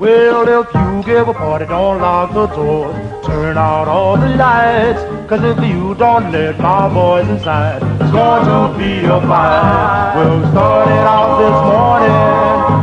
[0.00, 2.96] Well, if you give a party, don't lock the doors.
[3.26, 5.02] Turn out all the lights.
[5.28, 10.16] Cause if you don't let my boys inside, it's going to be a fight.
[10.16, 12.16] Well, we started out this morning.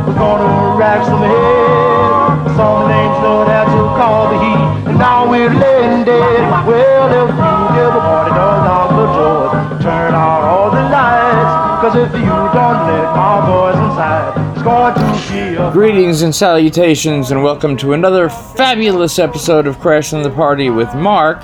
[0.06, 2.54] We're gonna rack some heads.
[2.54, 4.88] Some names know that to call the heat.
[4.88, 6.66] And now we're laying dead.
[6.70, 9.82] Well, if you give a party, don't lock the doors.
[9.82, 11.82] Turn out all the lights.
[11.82, 14.37] Cause if you don't let my boys inside,
[14.70, 19.78] it's going to be a Greetings and salutations, and welcome to another fabulous episode of
[19.78, 21.42] Crash Crashing the Party with Mark.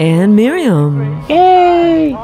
[0.00, 1.22] And Miriam.
[1.28, 2.14] Yay!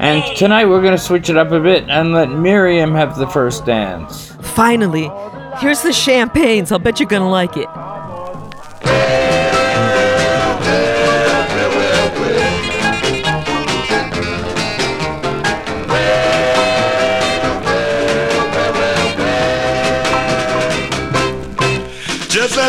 [0.00, 3.26] And tonight we're going to switch it up a bit and let Miriam have the
[3.26, 4.34] first dance.
[4.40, 5.10] Finally,
[5.58, 6.72] here's the champagnes.
[6.72, 7.68] I'll bet you're gonna like it.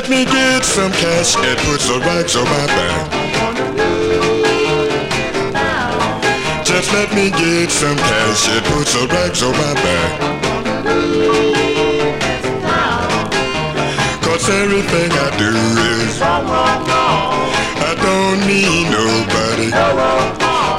[0.08, 3.12] Let me get some cash and put some rags on my back.
[6.64, 10.22] Just let me get some cash and put some rags on my back.
[14.22, 15.50] Cause everything I do
[15.98, 19.72] is I don't need nobody.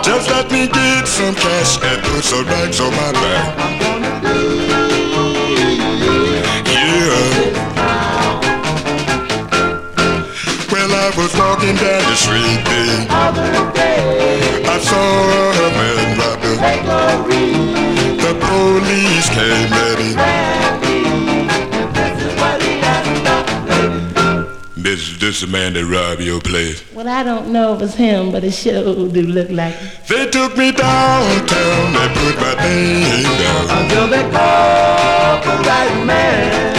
[0.04, 3.56] Just let me get some cash and put some rags on my back.
[6.68, 7.55] Yeah.
[11.56, 13.06] Walking down the street there.
[14.68, 16.58] I saw a man robbing.
[18.18, 20.16] The police came at him.
[24.76, 26.82] This, this the man that robbed your place.
[26.92, 29.90] Well, I don't know if it's him, but it sure do look like him.
[30.08, 33.82] They took me downtown, they put my name down.
[33.82, 36.76] Until they call the right man.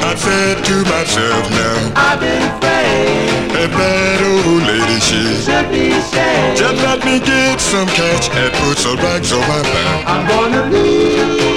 [0.00, 3.31] I said to myself now, I've been framed.
[3.62, 5.22] If that old lady she
[5.70, 5.90] be
[6.58, 10.04] just let me get some cash and put some rags on my back.
[10.06, 11.51] I'm gonna leave.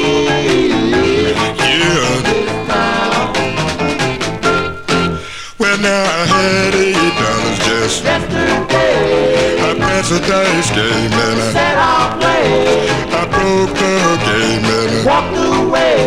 [5.85, 8.03] Now I had eight dollars just.
[8.03, 12.89] Yesterday, I passed a dice game and I, said I'll play.
[13.13, 13.93] I broke the
[14.25, 15.97] game and I, Walked away.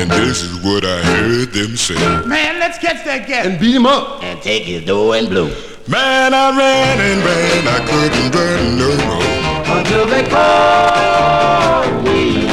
[0.00, 1.98] and this is what I heard them say.
[2.26, 3.46] Man, let's catch that cat.
[3.46, 4.22] And beat him up.
[4.22, 5.48] And take his dough and blow.
[5.88, 9.26] Man, I ran and ran, I couldn't run no more.
[9.76, 12.46] Until they call me.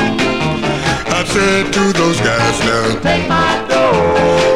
[1.06, 4.47] I said to those guys now, Take my dough.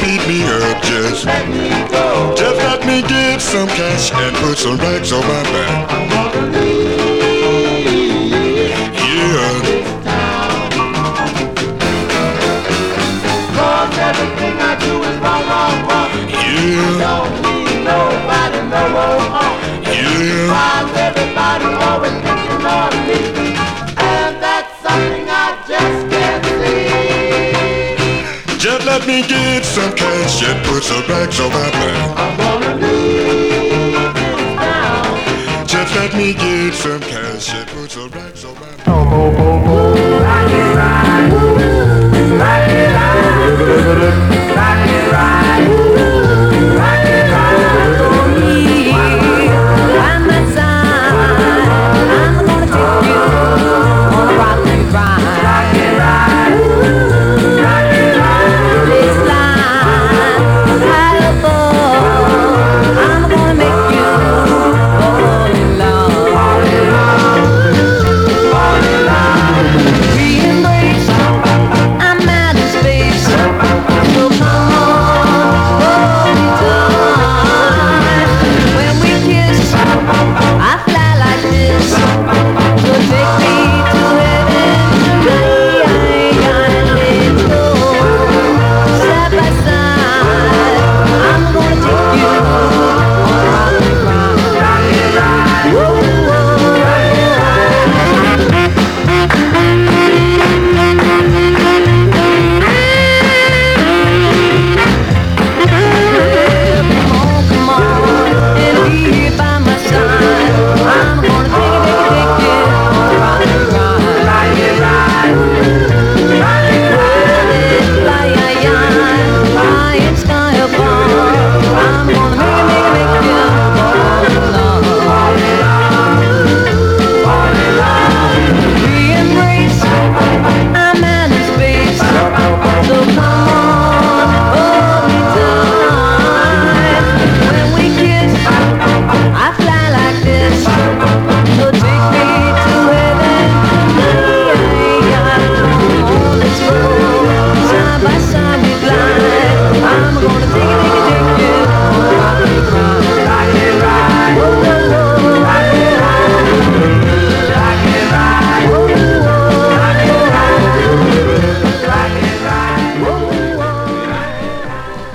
[0.00, 2.34] Beat me up, just, Let me go.
[2.36, 5.90] just let me get some cash and put some rags on my back.
[5.92, 6.98] I'm gonna leave.
[8.94, 9.78] Yeah.
[13.56, 16.10] Cause everything I do is wrong, wrong, wrong.
[16.30, 19.56] Yeah, Don't need nobody, no more harm.
[19.84, 20.52] yeah.
[20.52, 23.57] While everybody always thinking of me.
[29.08, 32.18] Me get some cash and put some rags on my back.
[32.18, 34.12] I'm gonna leave this
[34.58, 35.66] town.
[35.66, 38.84] Just let me get some cash and put some rags on my back.
[38.84, 40.74] Fall in
[45.14, 46.07] love.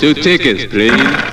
[0.04, 1.33] Two tickets, please.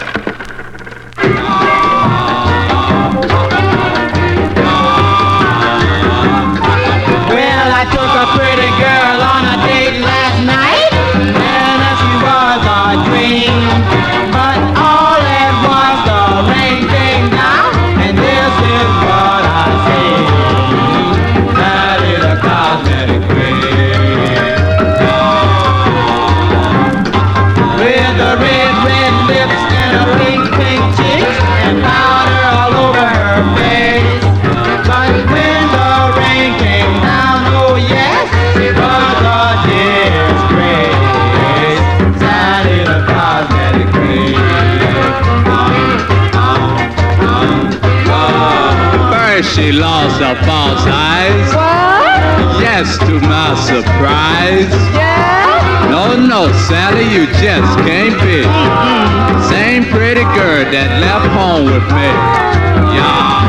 [62.97, 63.41] Yeah.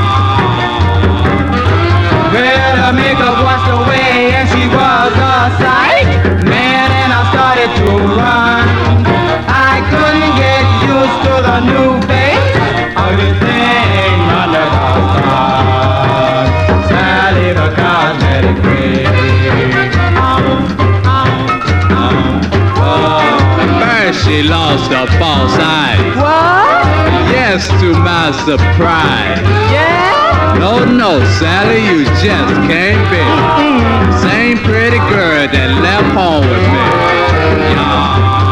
[2.33, 6.07] Well, makeup washed away and she was a sight.
[6.45, 7.87] Man, and I started to
[8.19, 8.65] run.
[9.47, 12.55] I couldn't get used to the new face
[12.95, 13.41] of the.
[16.89, 17.67] Sally the
[18.61, 19.07] queen.
[22.83, 23.39] Oh.
[23.81, 26.10] First she lost her false eyes.
[27.51, 27.59] What?
[27.81, 29.41] To my surprise.
[29.73, 30.55] Yeah?
[30.57, 33.19] No, no, Sally, you just can't be.
[34.25, 36.79] Same pretty girl that left home with me.
[37.75, 38.50] Yeah.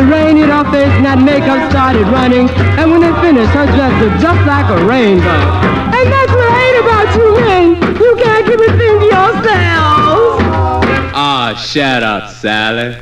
[0.00, 2.48] The rain hit her face and that makeup started running,
[2.80, 5.40] and when it finished, her dress looked just like a rainbow.
[5.92, 7.66] And that's what I hate about you men.
[8.00, 10.40] You can't keep a thing to yourselves.
[11.12, 12.96] Ah, shut up, Sally.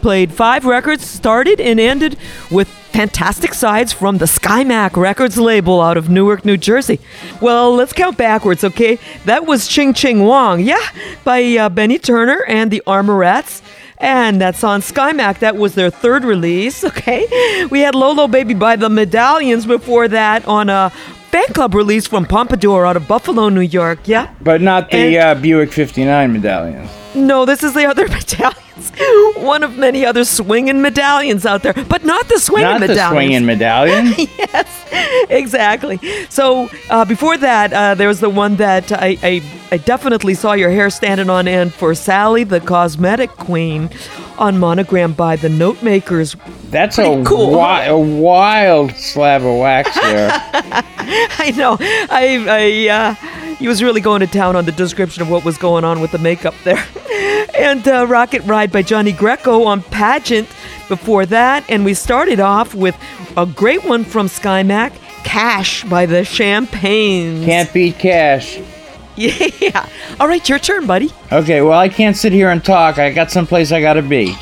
[0.00, 2.16] Played five records, started and ended
[2.50, 6.98] with fantastic sides from the SkyMac Records label out of Newark, New Jersey.
[7.40, 8.98] Well, let's count backwards, okay?
[9.26, 10.84] That was Ching Ching Wong, yeah,
[11.24, 13.62] by uh, Benny Turner and the Armorettes.
[13.98, 15.40] And that's on SkyMac.
[15.40, 17.66] That was their third release, okay?
[17.70, 20.90] We had Lolo Baby by the Medallions before that on a
[21.30, 24.34] fan club release from Pompadour out of Buffalo, New York, yeah?
[24.40, 26.90] But not the And- uh, Buick 59 medallions.
[27.14, 28.56] No, this is the other medallions.
[29.36, 33.46] One of many other swinging medallions out there, but not the swinging Not the swinging
[33.46, 34.06] medallion.
[34.38, 35.98] yes, exactly.
[36.28, 40.52] So uh, before that, uh, there was the one that I, I, I definitely saw
[40.52, 43.90] your hair standing on end for Sally, the cosmetic queen,
[44.38, 46.36] on monogram by the Note Makers.
[46.70, 50.30] That's a, cool, wi- a wild slab of wax there.
[50.32, 51.76] I know.
[51.80, 53.14] I, I, uh,
[53.58, 56.12] he was really going to town on the description of what was going on with
[56.12, 56.84] the makeup there.
[57.54, 60.48] and uh, Rocket Ride by Johnny Greco on Pageant
[60.88, 61.64] before that.
[61.68, 62.96] And we started off with
[63.36, 64.92] a great one from SkyMac,
[65.24, 67.44] Cash by the Champagnes.
[67.44, 68.60] Can't beat cash.
[69.16, 69.86] Yeah.
[70.18, 71.10] All right, your turn, buddy.
[71.30, 72.96] Okay, well, I can't sit here and talk.
[72.98, 74.34] I got someplace I gotta be.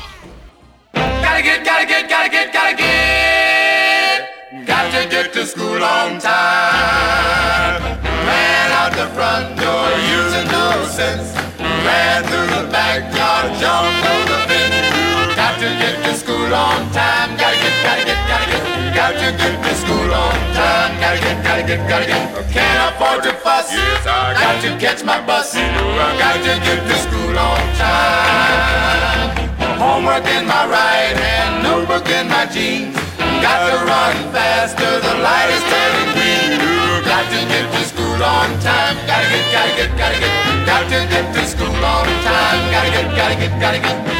[19.13, 19.19] Get.
[19.19, 20.91] Got to get to school on time.
[20.99, 22.51] Gotta get, gotta get, gotta get.
[22.51, 23.71] Can't afford to fuss.
[23.71, 25.55] Yes, I got to catch my bus.
[25.55, 29.49] Got to get to school on time.
[29.79, 32.95] Homework in my right hand, notebook in my jeans.
[33.41, 36.59] Got to run faster, the light is turning green.
[37.07, 38.95] Got to get to school on time.
[39.07, 40.33] Gotta get, gotta get, gotta get.
[40.67, 42.59] Got to get to school on time.
[42.69, 44.18] Gotta get, gotta get, gotta get.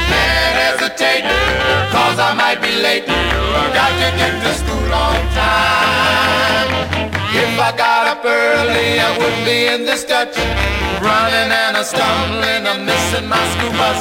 [1.00, 1.24] Hesitate,
[1.91, 3.08] cause I might be late.
[3.08, 6.68] Got to get to school on time.
[7.32, 10.36] If I got up early, I wouldn't be in this Dutch.
[11.00, 13.96] Running and a stumbling, I'm missing my school bus.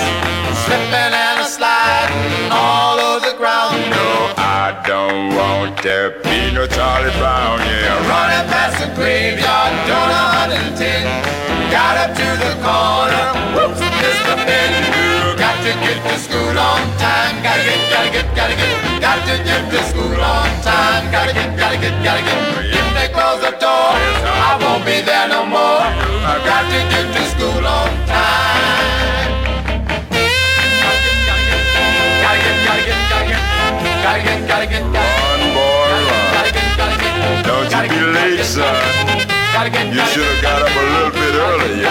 [0.67, 3.79] Slipping and a sliding all over the ground.
[3.95, 7.95] No, I don't want to be no Charlie Brown, yeah.
[8.11, 10.03] Running past the graveyard, a
[10.35, 13.25] hundred and ten got up to the corner.
[13.55, 15.09] Whoops, it's the bend
[15.39, 17.43] got to get to school on time.
[17.43, 21.11] Gotta get, gotta get, gotta get, got to get to school on time.
[21.13, 22.39] Gotta get, gotta get, gotta get.
[22.75, 23.93] If they close the door,
[24.49, 25.85] I won't be there no more.
[26.27, 29.31] I got to get to school on time.
[32.25, 33.43] Gotta get, gotta get, gotta get,
[34.05, 35.19] gotta get, gotta get, gotta get.
[37.47, 39.18] Don't you be late, son.
[39.59, 39.65] You
[40.15, 41.91] should have got up a little bit earlier.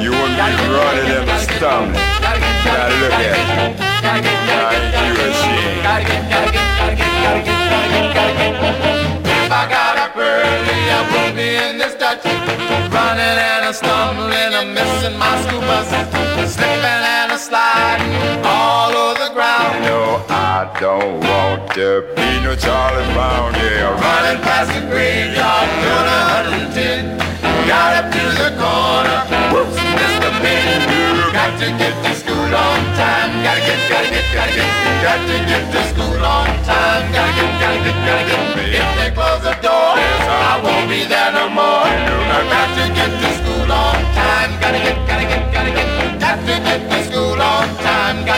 [0.00, 1.92] You wouldn't be running in the stomach.
[1.92, 3.76] Now look at you.
[4.00, 4.16] Now
[5.04, 5.84] you ashamed?
[9.28, 12.24] If I got up early, I would be in this Dutch.
[12.24, 15.92] Running and a stumbling, I'm missing my school bus.
[16.54, 18.81] Slipping and a sliding all
[20.28, 23.54] I don't want to be no Charlie Brown.
[23.54, 27.02] Yeah, Running past the graveyard, doing a hundred and ten.
[27.66, 29.18] Got up to the corner,
[29.54, 30.82] whoops, a pin.
[31.32, 33.30] Got to get to school on time.
[33.42, 34.70] Gotta get, gotta get, gotta get.
[35.02, 37.02] Got to get to school on time.
[37.10, 38.42] Gotta get, gotta get, gotta get.
[38.78, 41.86] If they close the door, I won't be there no more.
[41.86, 44.50] I got to get to school on time.
[44.60, 46.20] Gotta get, gotta get, gotta get.
[46.20, 47.31] Got to get to school.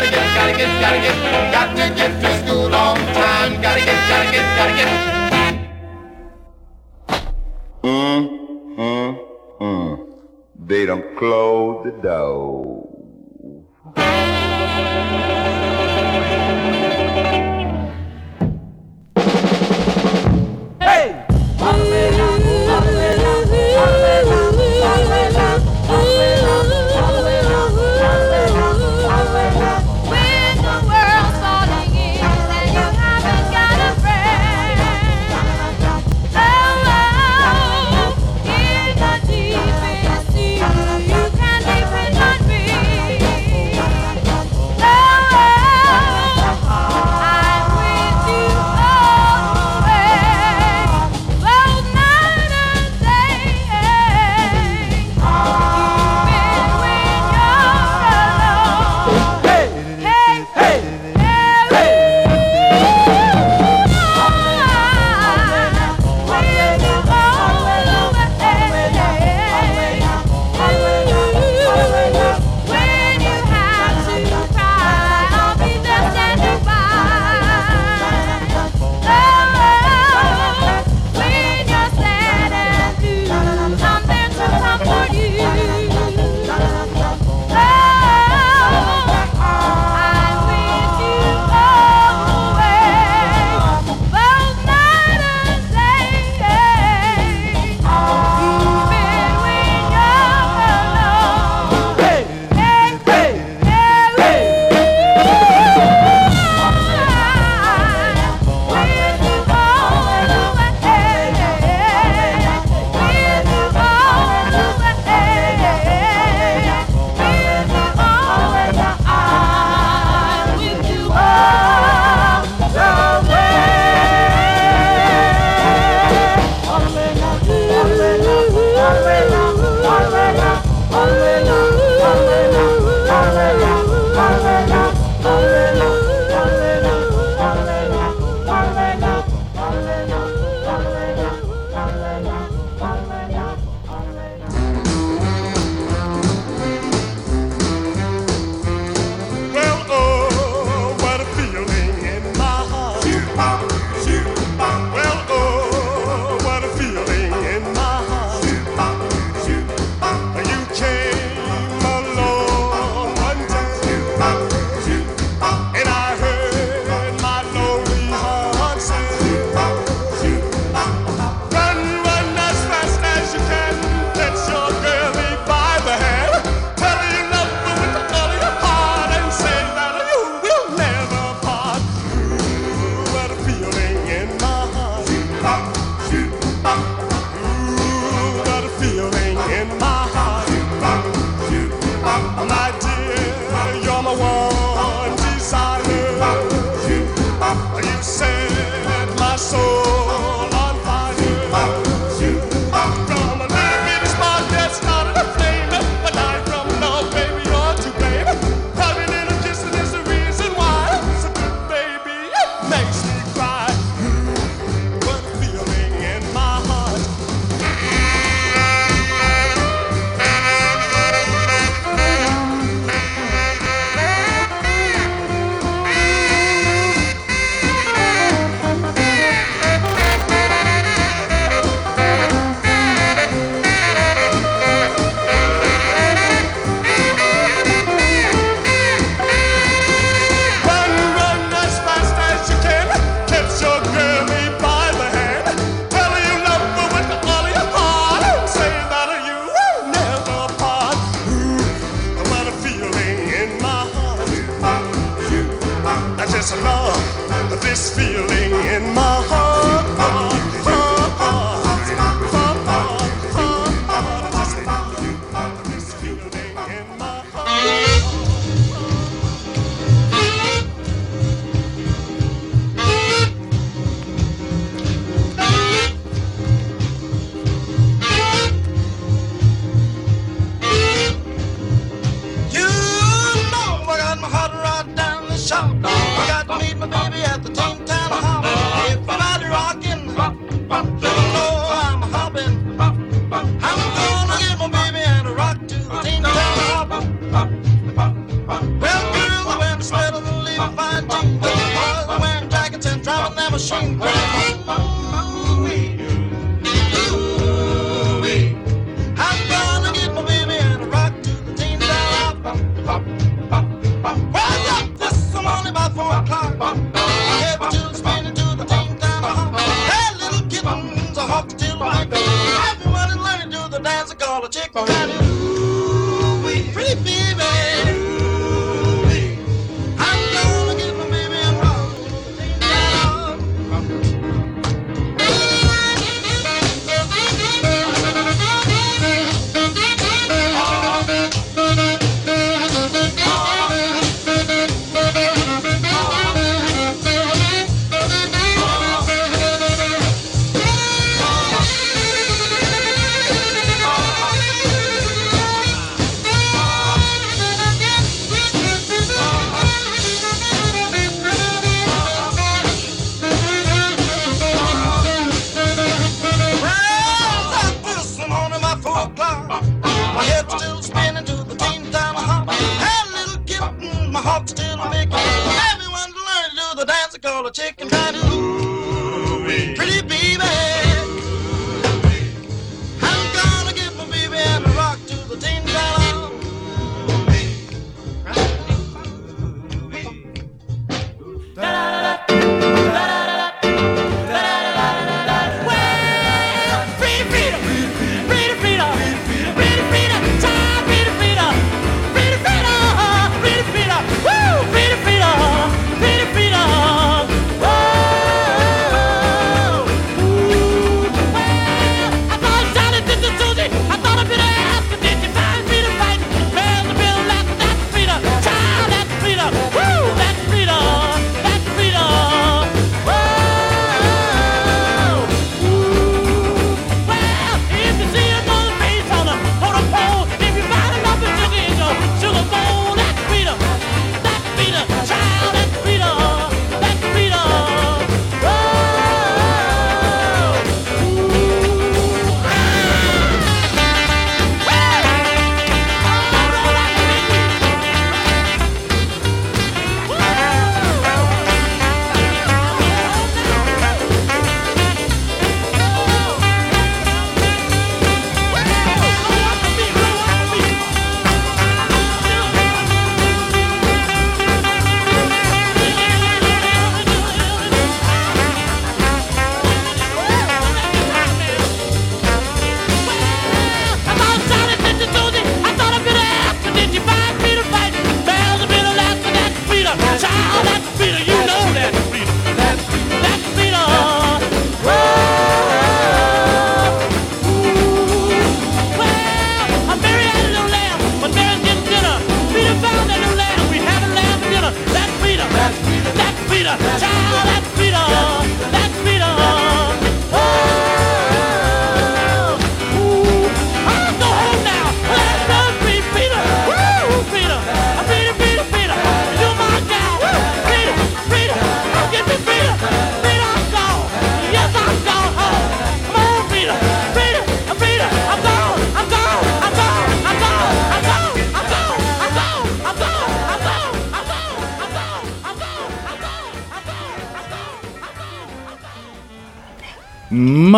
[0.04, 1.16] Gotta get, gotta get, gotta get.
[1.52, 3.62] Got to get to school on time.
[3.62, 4.88] Gotta get, gotta get, gotta get.
[7.82, 8.22] Mm,
[8.76, 9.18] mm,
[9.60, 9.92] mm.
[10.66, 12.84] They done closed the door.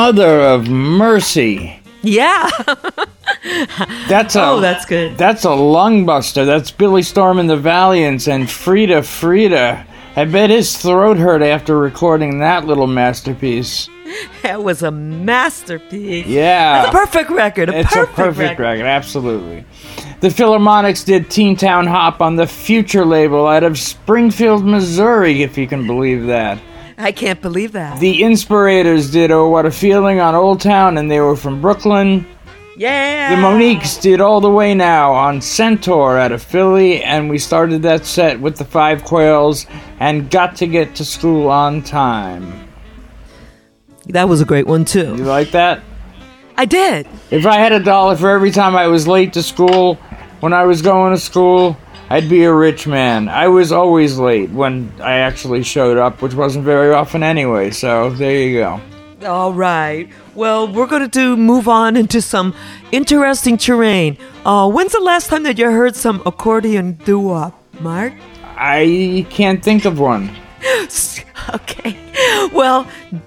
[0.07, 1.81] Mother of Mercy.
[2.03, 2.49] Yeah.
[4.09, 5.19] that's a, oh, that's good.
[5.19, 6.45] That's a lung buster.
[6.45, 9.85] That's Billy Storm and the Valiants and Frieda Frieda.
[10.14, 13.88] I bet his throat hurt after recording that little masterpiece.
[14.45, 16.27] That was a masterpiece.
[16.27, 16.85] Yeah.
[16.85, 17.71] That's a perfect record.
[17.71, 18.62] A it's perfect a perfect record.
[18.62, 19.64] record, absolutely.
[20.21, 25.59] The Philharmonics did Teen Town Hop on the Future label out of Springfield, Missouri, if
[25.59, 26.61] you can believe that.
[27.07, 28.01] I can't believe that.
[28.01, 32.27] The Inspirators did Oh What a Feeling on Old Town, and they were from Brooklyn.
[32.77, 33.31] Yeah.
[33.31, 37.83] The Moniques did All the Way Now on Centaur out of Philly, and we started
[37.83, 39.66] that set with the Five Quails
[40.01, 42.69] and Got to Get to School on Time.
[44.07, 45.14] That was a great one too.
[45.14, 45.85] You like that?
[46.57, 47.07] I did.
[47.31, 49.95] If I had a dollar for every time I was late to school
[50.40, 51.77] when I was going to school,
[52.09, 53.29] I'd be a rich man.
[53.29, 58.11] I was always late when I actually showed up, which wasn't very often anyway, so
[58.11, 58.81] there you go.
[59.27, 60.09] All right.
[60.35, 62.55] Well, we're going to do move on into some
[62.92, 64.19] interesting terrain.
[64.45, 68.12] Uh, when's the last time that you heard some accordion doo-wop, Mark?
[68.57, 70.31] I can't think of one.
[71.55, 71.99] okay.
[72.53, 72.87] Well,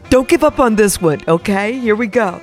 [0.09, 1.77] don't give up on this one, okay?
[1.77, 2.39] Here we go.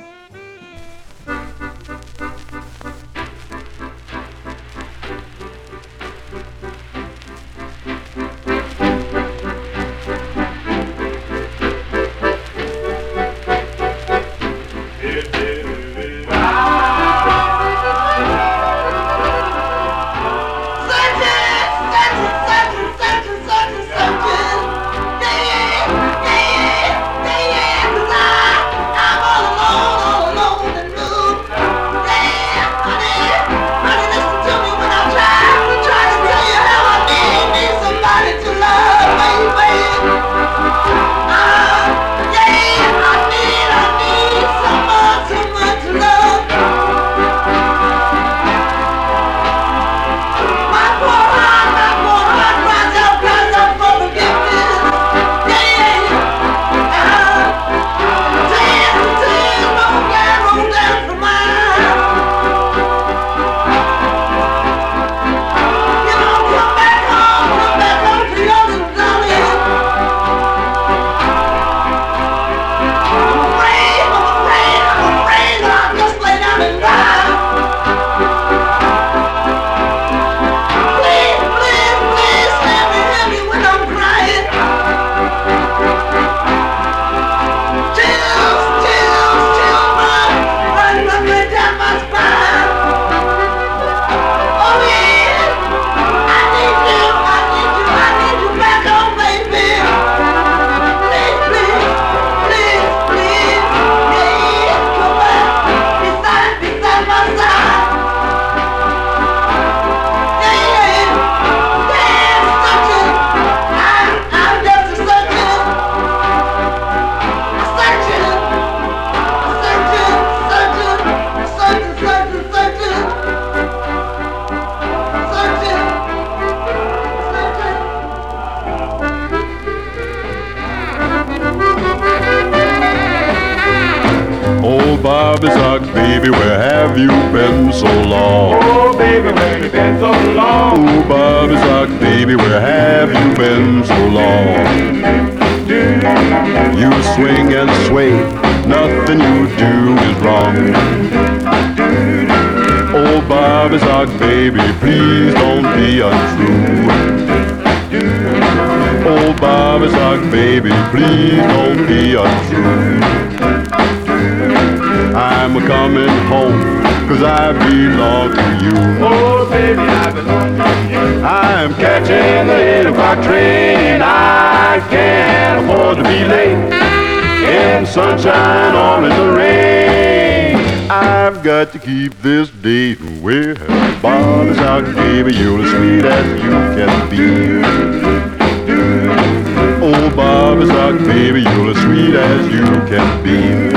[191.27, 193.77] Baby, you're as sweet as you can be.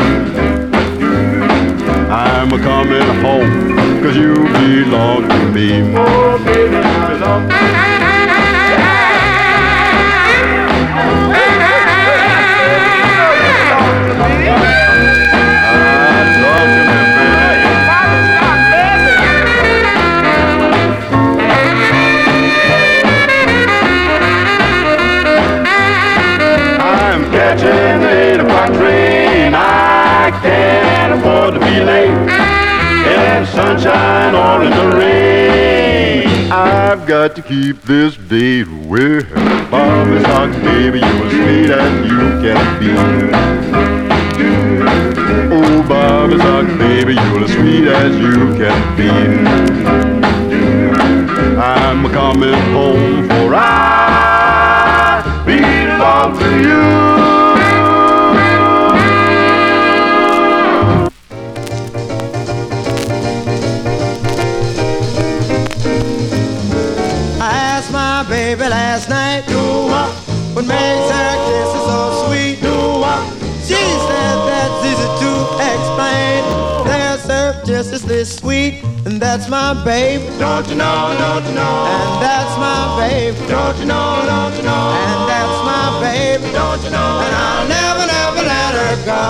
[2.12, 5.82] I'm a coming home, cause you belong to me.
[5.96, 7.79] Oh, baby, I belong to
[34.60, 36.52] out in the rain.
[36.52, 39.32] I've got to keep this date with
[39.69, 40.24] Bob is
[40.63, 42.89] baby, you were sweet and you can be.
[45.52, 49.10] Oh, Bob is baby, you're as sweet as you can be.
[51.60, 57.19] I'm coming home for I belong to you.
[78.10, 80.26] Just sweet, and that's my baby.
[80.39, 81.15] Don't you know?
[81.19, 81.86] Don't you know?
[81.93, 83.38] And that's my baby.
[83.48, 84.24] Don't you know?
[84.26, 84.98] Don't you know?
[84.98, 86.52] And that's my baby.
[86.52, 87.22] Don't you know?
[87.22, 89.26] And I'll never, never let her go.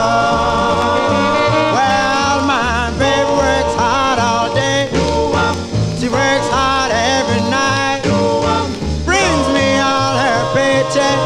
[1.76, 4.88] Well, my baby works hard all day.
[5.36, 5.56] Um.
[6.00, 8.08] She works hard every night.
[8.08, 8.72] Um.
[9.04, 11.20] Brings me all her paycheck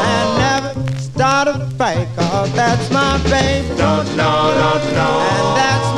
[0.00, 2.08] and never start a fight.
[2.16, 3.68] Cause that's my baby.
[3.76, 5.14] Don't you know, don't you know?
[5.28, 5.95] And that's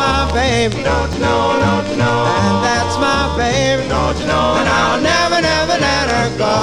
[0.49, 0.83] baby.
[0.83, 2.19] Don't you know, don't you know?
[2.25, 3.85] And that's my baby.
[3.89, 4.57] Don't you know?
[4.59, 6.57] And I'll never, never let her go.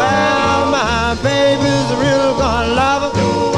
[0.00, 3.10] Well, my baby's a real gonna lover.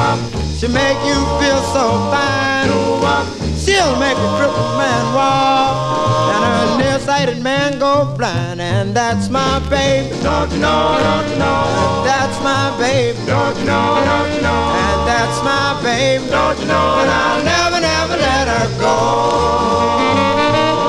[0.06, 0.20] Um,
[0.56, 2.68] she make you feel so fine.
[3.12, 8.61] Um, She'll make a crippled man walk and a nearsighted man go blind.
[8.61, 10.11] And that's my baby.
[10.20, 10.98] Don't you know?
[10.98, 12.03] Don't you know?
[12.05, 13.16] That's my baby.
[13.25, 14.03] Don't you know?
[14.05, 14.75] Don't you know?
[14.83, 16.27] And that's my baby.
[16.29, 16.98] Don't you know?
[17.03, 20.81] And I'll never, never let her go.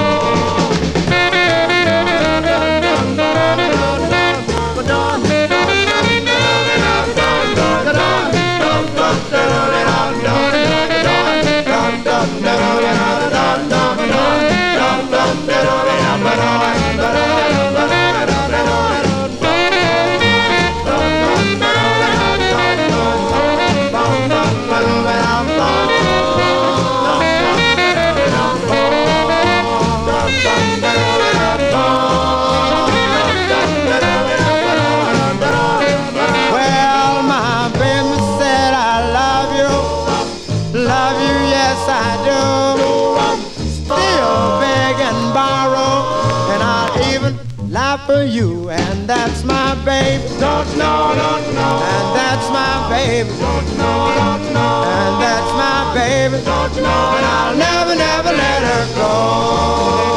[50.71, 53.29] And that's my baby.
[53.29, 54.83] Don't you know, don't you know?
[54.87, 56.43] And that's my baby.
[56.45, 57.15] Don't you know?
[57.17, 60.13] And I'll never, never let her go.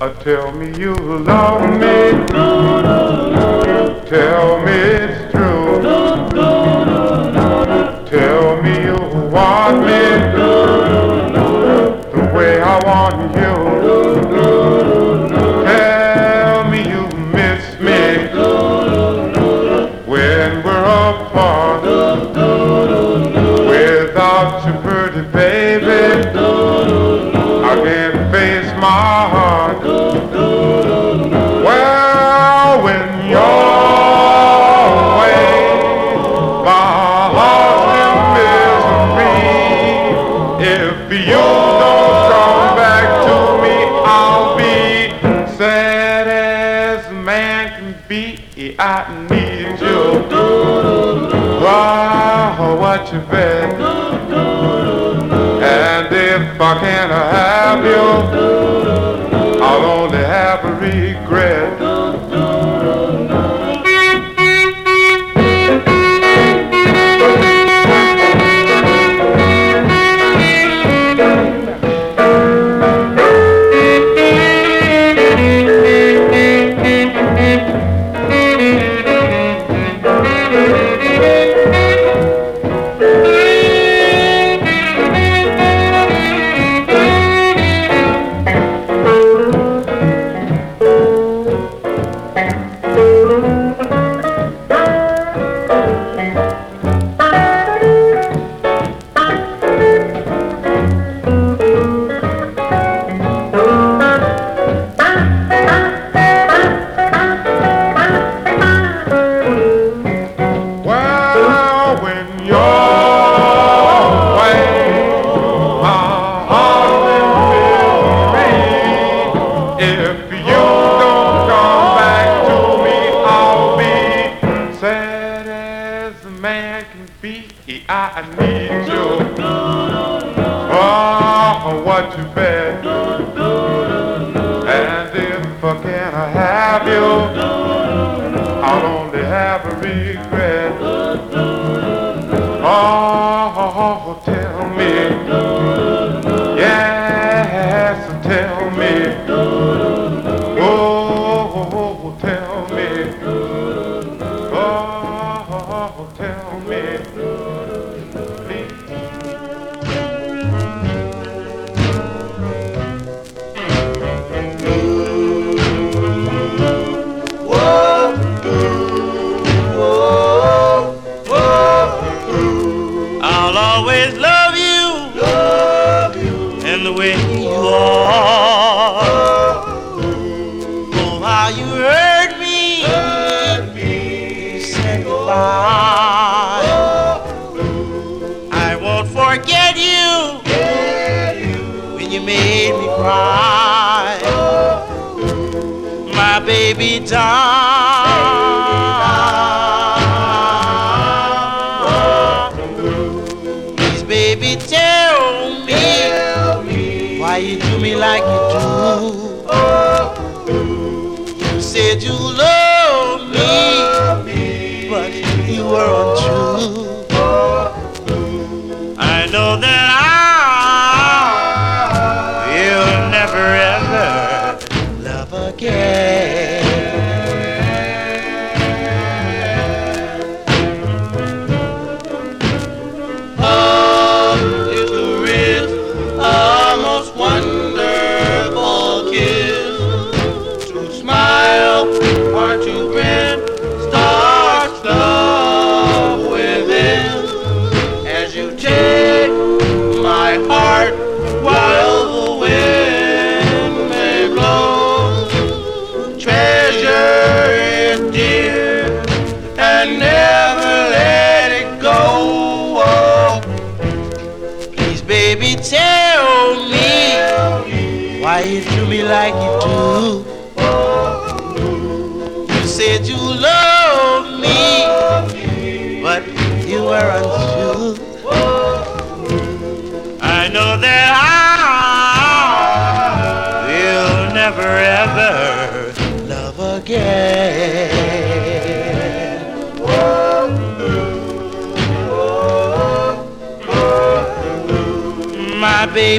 [0.00, 2.10] Uh, tell me you love me.
[4.08, 4.51] Tell
[12.42, 13.71] way I want you.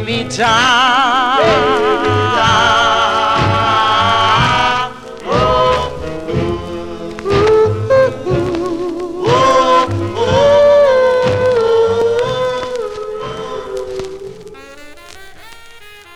[0.05, 1.39] Baby time.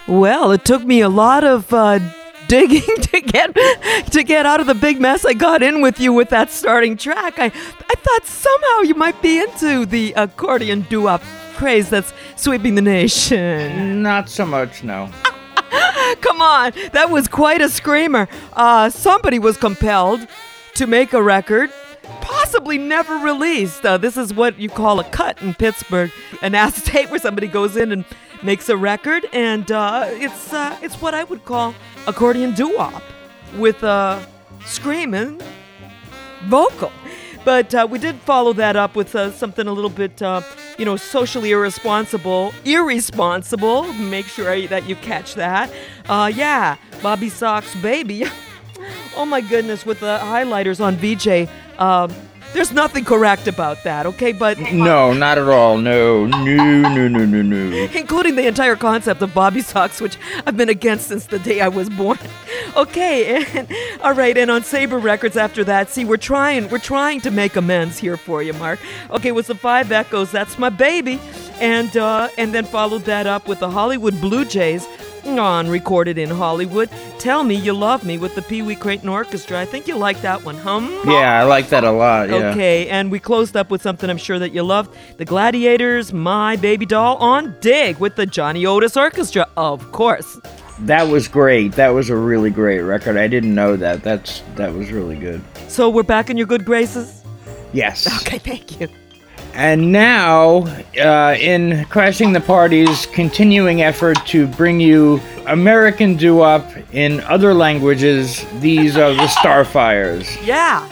[0.06, 2.00] Well, it took me a lot of uh,
[2.50, 3.54] digging to get
[4.12, 6.98] to get out of the big mess I got in with you with that starting
[6.98, 7.40] track.
[7.40, 11.22] I I thought somehow you might be into the accordion doo-wop
[11.58, 14.02] craze that's sweeping the nation.
[14.02, 15.10] Not so much, no.
[16.22, 18.28] Come on, that was quite a screamer.
[18.54, 20.26] Uh, somebody was compelled
[20.76, 21.72] to make a record,
[22.22, 23.86] possibly never released.
[23.86, 27.76] Uh, this is what you call a cut in Pittsburgh, an acetate where somebody goes
[27.76, 28.06] in and
[28.44, 31.74] makes a record, and uh, it's uh, it's what I would call
[32.06, 33.02] accordion doo-wop
[33.58, 34.26] with a
[34.66, 35.42] screaming
[36.46, 36.92] vocal.
[37.48, 40.42] But uh, we did follow that up with uh, something a little bit, uh,
[40.78, 43.84] you know, socially irresponsible, irresponsible.
[43.94, 45.72] Make sure that you catch that.
[46.10, 48.26] Uh, yeah, Bobby Sox baby.
[49.16, 51.50] oh my goodness, with the highlighters on VJ.
[52.54, 54.32] There's nothing correct about that, okay?
[54.32, 55.78] But No, not at all.
[55.78, 57.90] No, no, no, no, no, no.
[57.94, 61.68] including the entire concept of Bobby socks, which I've been against since the day I
[61.68, 62.18] was born.
[62.76, 63.68] Okay, and
[64.02, 67.56] all right, and on Sabre Records after that, see, we're trying, we're trying to make
[67.56, 68.80] amends here for you, Mark.
[69.10, 71.20] Okay, with the Five Echoes, that's my baby,
[71.60, 74.88] and uh, and then followed that up with the Hollywood Blue Jays.
[75.28, 76.90] On recorded in Hollywood.
[77.20, 79.60] Tell me you love me with the Pee Wee Crayton Orchestra.
[79.60, 80.90] I think you like that one, hum?
[81.06, 82.30] Yeah, I like that a lot.
[82.30, 82.52] Yeah.
[82.52, 84.96] Okay, and we closed up with something I'm sure that you loved.
[85.18, 90.40] The Gladiators, My Baby Doll on Dig with the Johnny Otis Orchestra, of course.
[90.80, 91.74] That was great.
[91.74, 93.18] That was a really great record.
[93.18, 94.04] I didn't know that.
[94.04, 95.42] That's that was really good.
[95.68, 97.24] So we're back in your good graces?
[97.74, 98.08] Yes.
[98.22, 98.88] Okay, thank you.
[99.54, 100.68] And now,
[101.00, 108.46] uh, in Crashing the Party's continuing effort to bring you American doo-wop in other languages,
[108.60, 110.28] these are the Starfires.
[110.46, 110.88] Yeah.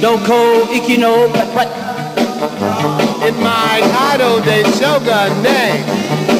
[0.00, 3.11] Doko Ikino What?
[3.22, 3.78] In my
[4.12, 5.84] idol de shogun ne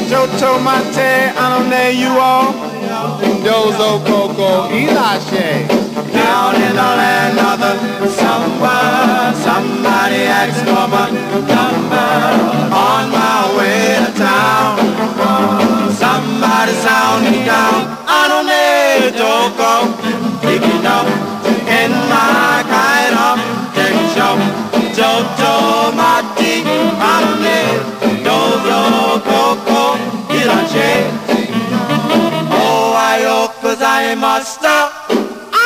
[0.09, 2.51] Joto mate I don't anone you all.
[3.45, 5.65] Dozo Coco Ilashe
[6.11, 11.07] Down in the land of the samba Somebody asked for my
[11.55, 12.11] number.
[12.75, 14.75] On my way to town
[15.95, 17.79] Somebody sound me down.
[18.19, 19.71] Anone Doko
[20.41, 21.42] Picking up
[25.91, 26.63] 町
[26.99, 27.47] あのね
[30.29, 31.03] いらっしゃい
[32.49, 32.53] お
[32.93, 34.91] はようございましたあ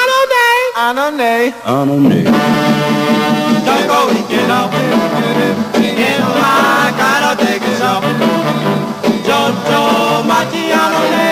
[0.10, 0.36] のね
[0.76, 2.32] あのねあのねど
[3.88, 4.70] こ行けの
[6.98, 11.28] からちょっとね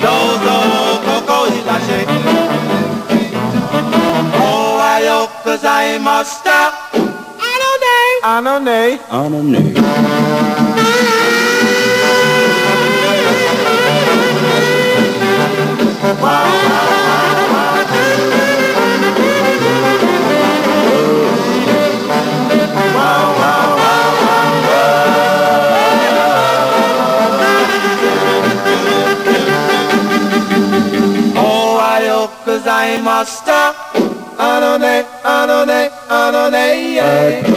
[0.00, 0.46] どうぞ
[1.04, 2.04] ここいらっしゃい
[4.38, 7.09] おはようございました
[8.22, 9.00] あのね。
[9.08, 9.74] あのね。
[32.46, 33.74] ございました。
[34.38, 37.49] あのねあのねあのね、あのね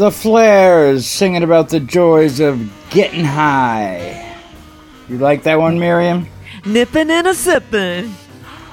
[0.00, 4.34] The Flares singing about the joys of getting high.
[5.10, 6.26] You like that one, Miriam?
[6.64, 8.14] Nipping and a sipping.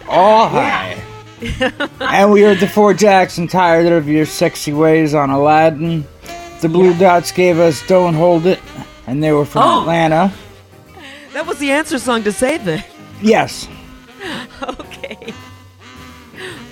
[0.08, 1.04] All high.
[2.00, 6.08] and we heard the Four Jacks and tired of your sexy ways on Aladdin.
[6.62, 8.62] The Blue Dots gave us Don't Hold It,
[9.06, 9.82] and they were from Oh.
[9.82, 10.32] Atlanta.
[11.34, 12.86] That was the answer song to save it.
[13.22, 13.68] Yes.
[14.64, 15.34] okay.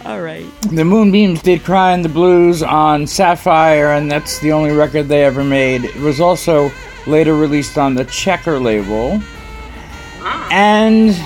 [0.06, 0.46] All right.
[0.62, 5.24] The Moonbeams did Cry in the Blues on Sapphire, and that's the only record they
[5.24, 5.84] ever made.
[5.84, 6.72] It was also
[7.08, 9.20] later released on the Checker label.
[10.52, 11.20] And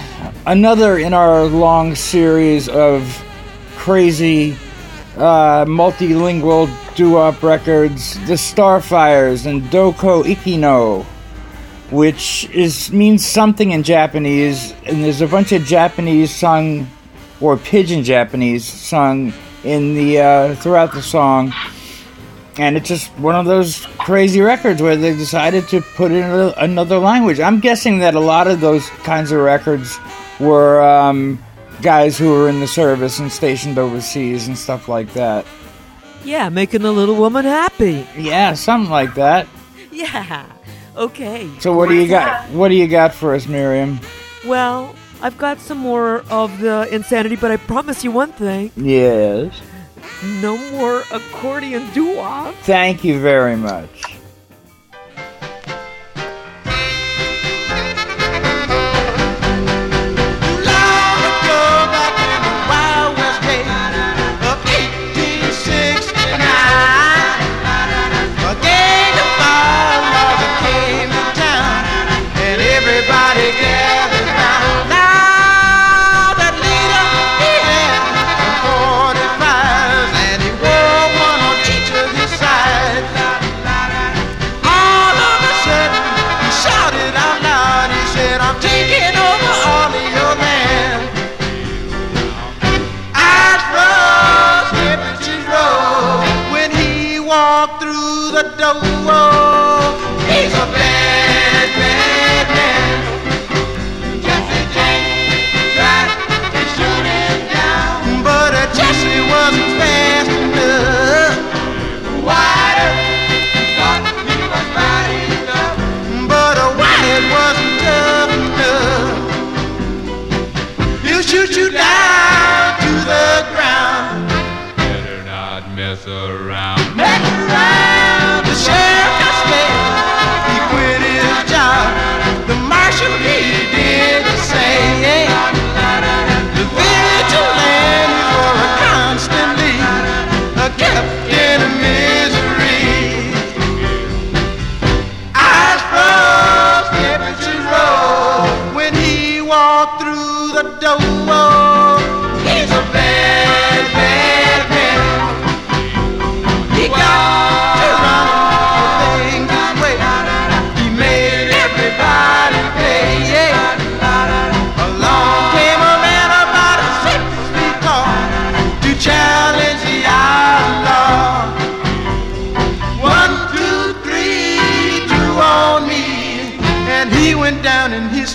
[0.46, 3.22] another in our long series of
[3.76, 4.56] crazy
[5.18, 11.04] uh, multilingual doo-wop records, The Starfires and Doko Ikino,
[11.92, 16.88] which is means something in Japanese, and there's a bunch of Japanese sung
[17.42, 19.34] or pigeon Japanese sung
[19.64, 21.54] in the uh, throughout the song,
[22.58, 26.24] and it's just one of those crazy records where they decided to put in
[26.58, 27.40] another language.
[27.40, 29.98] I'm guessing that a lot of those kinds of records
[30.40, 31.44] were um,
[31.82, 35.46] guys who were in the service and stationed overseas and stuff like that.
[36.24, 38.06] Yeah, making the little woman happy.
[38.18, 39.48] Yeah, something like that.
[39.92, 40.46] Yeah.
[40.96, 41.50] Okay.
[41.60, 42.50] So what do you got?
[42.50, 44.00] What do you got for us, Miriam?
[44.46, 49.54] Well, I've got some more of the insanity, but I promise you one thing: Yes.
[50.42, 52.56] no more accordion doo-wop.
[52.64, 54.09] Thank you very much.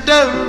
[0.00, 0.43] Down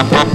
[0.00, 0.29] Ha ha ha!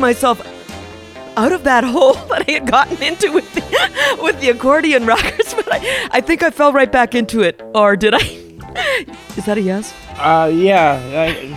[0.00, 0.40] Myself
[1.36, 5.54] out of that hole that I had gotten into with the, with the accordion rockers,
[5.58, 7.60] but I, I think I fell right back into it.
[7.74, 8.20] Or did I?
[9.36, 9.94] Is that a yes?
[10.16, 11.00] Uh, yeah.
[11.14, 11.56] I,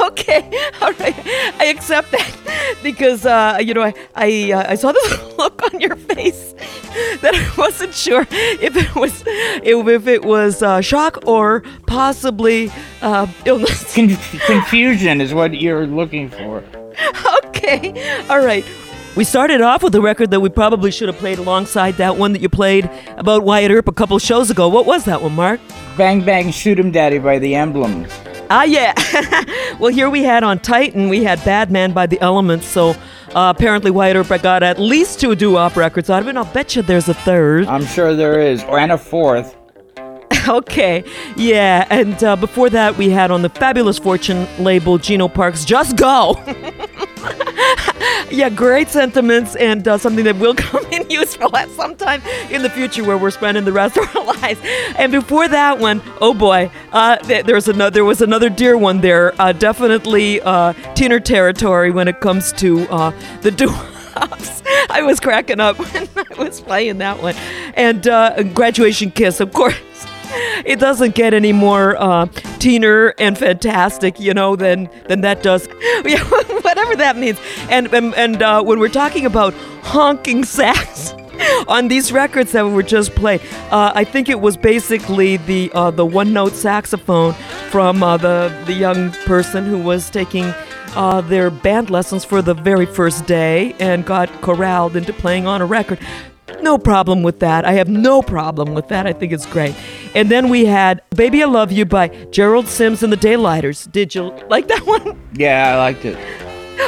[0.00, 1.14] okay, all right.
[1.58, 5.80] I accept that because uh, you know I I, uh, I saw this look on
[5.80, 6.54] your face
[7.22, 12.70] that I wasn't sure if it was if it was uh, shock or possibly
[13.04, 13.94] uh, illness.
[14.46, 16.64] confusion is what you're looking for.
[17.46, 18.64] okay, all right.
[19.16, 22.32] We started off with a record that we probably should have played alongside that one
[22.32, 24.68] that you played about Wyatt Earp a couple shows ago.
[24.68, 25.60] What was that one, Mark?
[25.96, 28.10] Bang Bang Shoot 'em Daddy by the Emblems.
[28.50, 28.92] Ah, yeah.
[29.78, 32.66] well, here we had on Titan, we had Bad Man by the Elements.
[32.66, 32.90] So
[33.34, 36.36] uh, apparently, Wyatt Earp got at least two doo wop records out of it.
[36.36, 37.66] I'll bet you there's a third.
[37.68, 39.56] I'm sure there is, and a fourth.
[40.48, 41.04] okay,
[41.36, 41.86] yeah.
[41.90, 46.42] And uh, before that, we had on the Fabulous Fortune label Geno Parks Just Go.
[48.30, 52.62] yeah, great sentiments and uh, something that will come in useful at some time in
[52.62, 54.60] the future where we're spending the rest of our lives.
[54.96, 57.90] And before that one, oh boy, uh, th- there's another.
[57.90, 59.40] There was another dear one there.
[59.40, 63.72] Uh, definitely uh, teener territory when it comes to uh, the doo
[64.90, 67.34] I was cracking up when I was playing that one.
[67.74, 69.74] And uh, Graduation Kiss, of course.
[70.64, 72.26] It doesn't get any more uh,
[72.58, 75.68] teener and fantastic, you know, than than that does.
[76.04, 76.22] Yeah,
[76.60, 77.38] whatever that means.
[77.70, 81.12] And and, and uh, when we're talking about honking sax
[81.68, 85.70] on these records that we were just played, uh, I think it was basically the
[85.72, 87.32] uh, the one note saxophone
[87.70, 90.52] from uh, the the young person who was taking
[90.94, 95.60] uh, their band lessons for the very first day and got corralled into playing on
[95.60, 95.98] a record.
[96.62, 97.64] No problem with that.
[97.64, 99.06] I have no problem with that.
[99.06, 99.74] I think it's great.
[100.14, 103.90] And then we had Baby I Love You by Gerald Sims and the Daylighters.
[103.90, 105.20] Did you like that one?
[105.34, 106.16] Yeah, I liked it.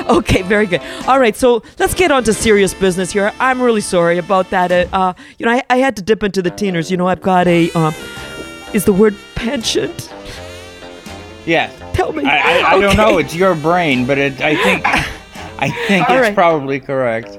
[0.09, 0.83] Okay, very good.
[1.07, 3.33] All right, so let's get on to serious business here.
[3.39, 4.73] I'm really sorry about that.
[4.73, 6.91] Uh, uh, you know, I, I had to dip into the teeners.
[6.91, 7.95] You know, I've got a, um,
[8.75, 10.13] is the word penchant?
[11.47, 11.71] Yeah.
[11.93, 12.25] Tell me.
[12.25, 13.19] I, I, I don't know.
[13.19, 14.83] It's your brain, but it, I think
[15.59, 16.35] I think All it's right.
[16.35, 17.39] probably correct.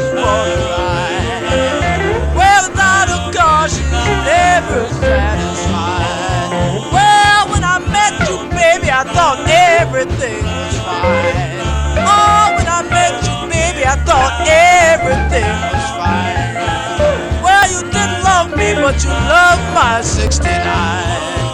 [15.11, 15.43] everything
[15.73, 17.43] was fine.
[17.43, 21.50] Well, you didn't love me, but you loved my 69.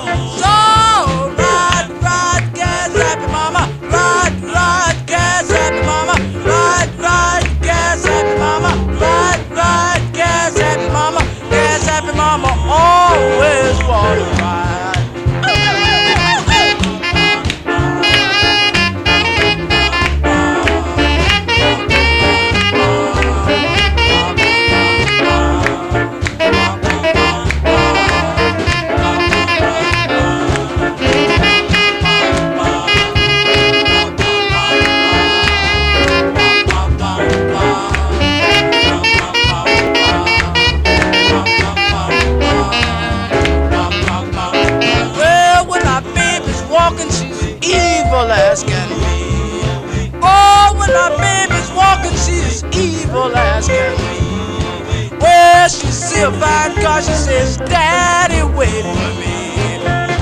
[53.18, 55.16] Beautiful as can be.
[55.18, 59.80] Well, she's still fine cause she says, Daddy waiting for me.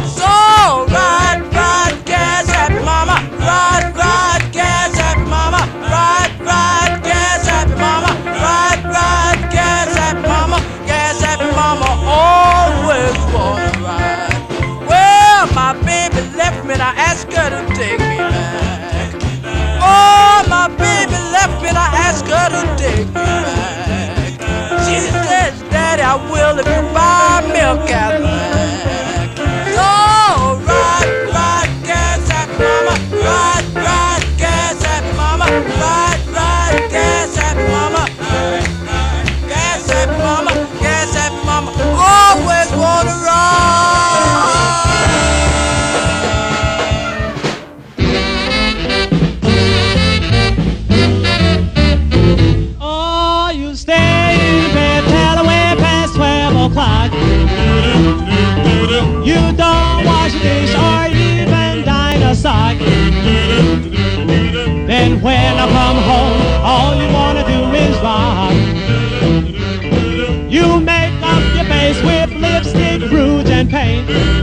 [0.07, 2.47] So ride, ride, gas,
[2.83, 3.17] mama.
[3.39, 4.95] Ride, ride, gas,
[5.27, 5.61] mama.
[5.91, 7.47] Ride, ride, gas,
[7.77, 8.11] mama.
[8.25, 10.57] Ride, ride, gas, mama.
[10.85, 11.21] Gas,
[11.55, 11.89] mama.
[12.07, 14.87] Always wanna ride.
[14.87, 18.04] Well, my baby left me I asked her to take
[22.21, 24.39] her to take me back.
[24.85, 28.54] She says, Daddy, I will if you buy me a Cadillac.
[65.05, 68.55] Then when I come home, all you wanna do is rock.
[70.51, 74.34] You make up your face with lipstick, rouge, and paint.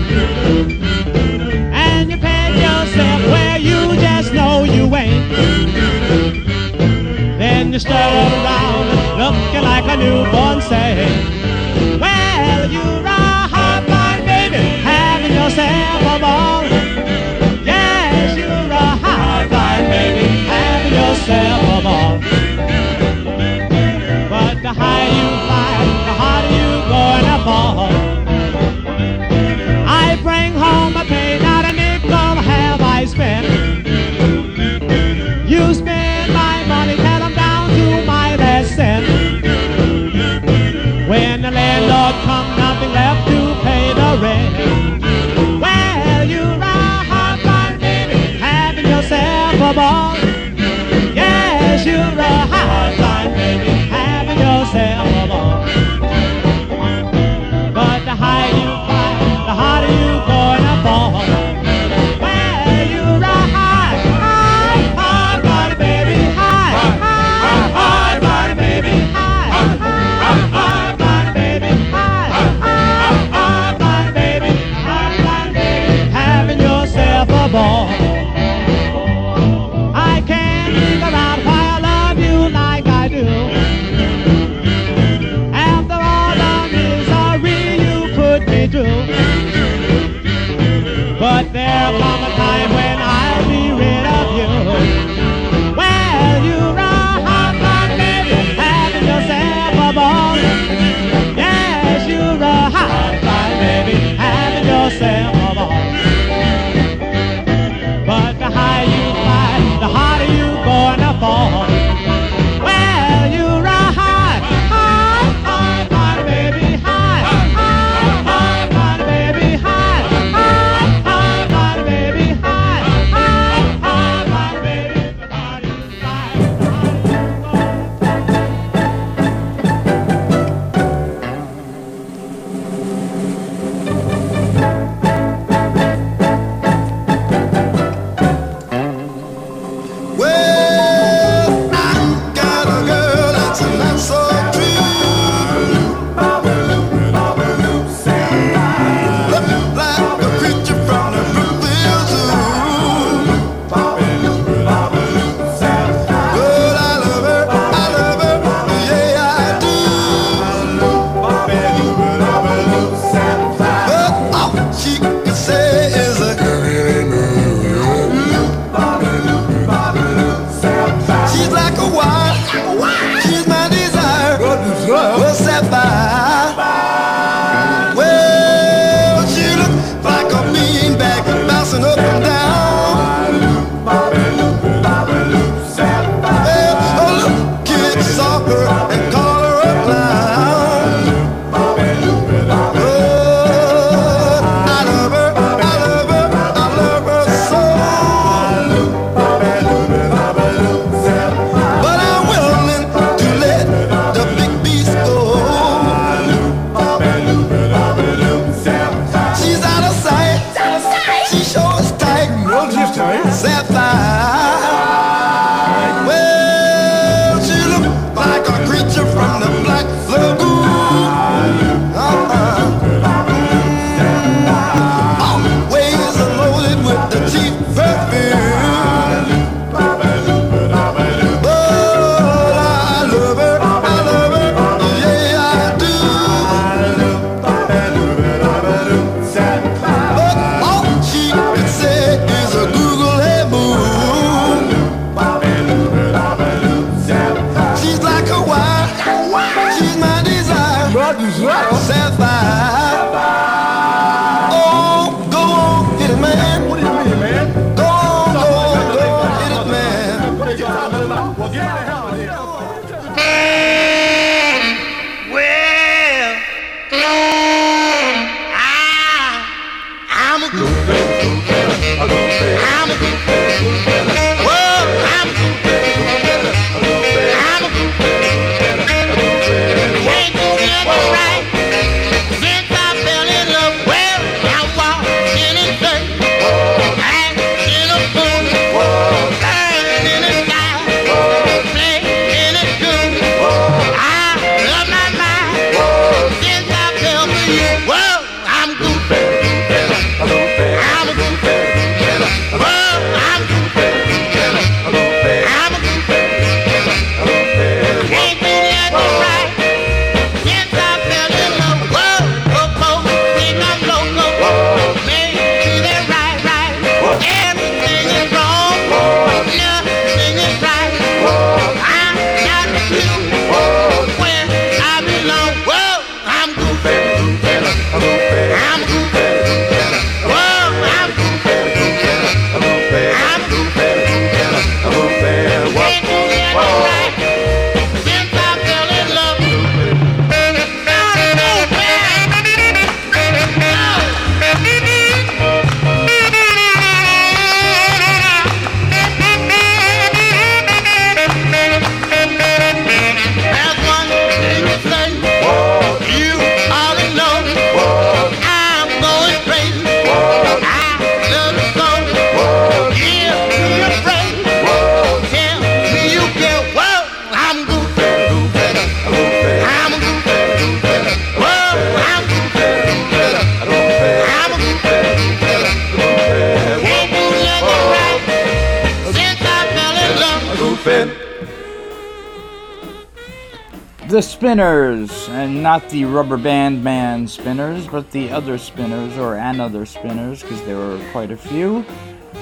[385.73, 390.77] Not the rubber band man spinners, but the other spinners, or another spinners, because there
[390.77, 391.83] were quite a few.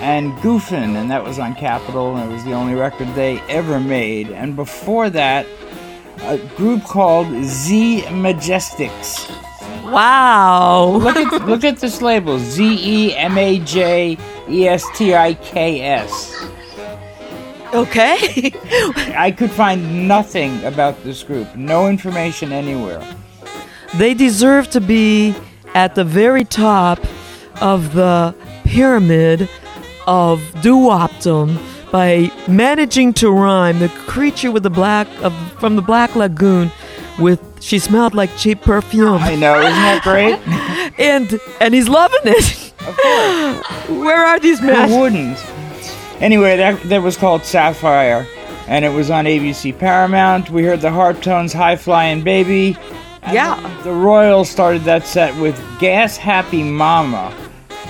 [0.01, 3.79] And Goofin, and that was on Capitol, and it was the only record they ever
[3.79, 4.31] made.
[4.31, 5.47] And before that,
[6.23, 9.31] a group called Z Majestics.
[9.85, 10.99] Wow!
[11.01, 15.35] Look at look at this label: Z E M A J E S T I
[15.35, 16.35] K S.
[17.73, 18.51] Okay.
[19.17, 21.55] I could find nothing about this group.
[21.55, 23.07] No information anywhere.
[24.01, 25.35] They deserve to be
[25.75, 26.99] at the very top
[27.61, 29.47] of the pyramid
[30.07, 31.59] of doo-wopdom
[31.93, 36.73] by managing to rhyme the creature with the black of from the Black Lagoon
[37.19, 39.19] with she smelled like cheap perfume.
[39.21, 40.39] I know, isn't that great?
[40.99, 42.73] and and he's loving it.
[42.81, 43.89] Of course.
[44.03, 44.89] Where are these men?
[44.89, 45.47] Who wouldn't?
[46.23, 48.27] Anyway, that that was called Sapphire,
[48.67, 50.49] and it was on ABC Paramount.
[50.49, 52.79] We heard the Harptones, High Flying Baby.
[53.25, 53.83] Yeah.
[53.85, 57.35] The, Royals started that set with Gas Happy Mama.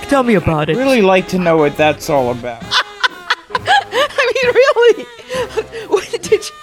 [0.03, 0.77] Tell me about it.
[0.77, 2.61] Really like to know what that's all about.
[3.53, 5.05] I mean, really?
[5.87, 6.55] What did you?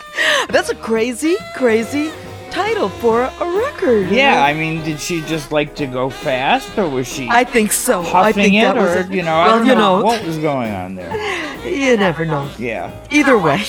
[0.49, 2.11] That's a crazy, crazy
[2.51, 4.09] title for a record.
[4.11, 4.41] Yeah, know?
[4.41, 8.03] I mean, did she just like to go fast, or was she I think so.
[8.15, 9.11] I think it, that was or it.
[9.11, 11.67] you know, I well, don't you know know, what was going on there.
[11.69, 12.51] you never know.
[12.59, 13.65] Yeah, Either way.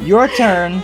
[0.00, 0.82] your turn.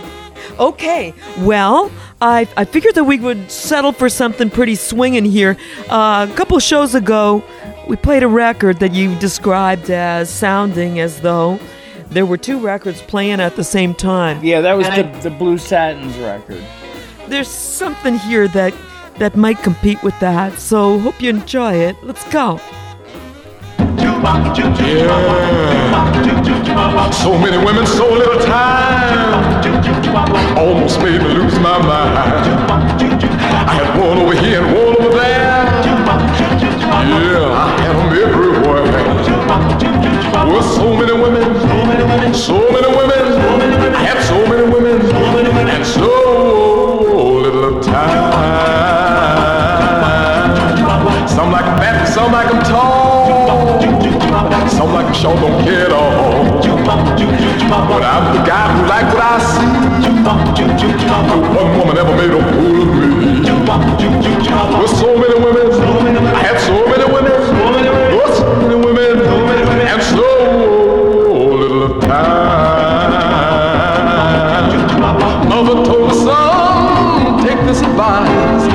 [0.59, 1.91] Okay, well,
[2.21, 5.57] I, I figured that we would settle for something pretty swinging here.
[5.89, 7.43] Uh, a couple shows ago,
[7.87, 11.59] we played a record that you described as sounding as though
[12.09, 14.43] there were two records playing at the same time.
[14.43, 16.63] Yeah, that was the the Blue Satins record.
[17.27, 18.73] There's something here that
[19.17, 21.95] that might compete with that, so hope you enjoy it.
[22.03, 22.59] Let's go.
[24.21, 24.29] So
[27.39, 29.65] many women, so little time.
[30.55, 32.45] Almost made me lose my mind.
[33.67, 35.65] I had one over here and one over there.
[37.09, 38.85] Yeah, I had them everywhere.
[40.45, 43.25] Well, so many women, so many women.
[43.95, 45.01] I had so many women,
[45.67, 46.09] and so
[47.41, 48.21] little time.
[51.27, 53.00] Some like fat, some like 'em tall.
[55.01, 55.99] 'Em short, don't care at.
[57.89, 59.71] But I'm the guy who like what I see.
[60.11, 61.21] No
[61.59, 63.07] one woman ever made a fool of me.
[64.79, 65.67] With so many women,
[66.35, 67.33] I had so many women,
[68.17, 69.13] oh, so many women,
[69.91, 70.27] and so
[71.61, 72.31] little time.
[75.49, 78.65] Mother told her son, take this advice.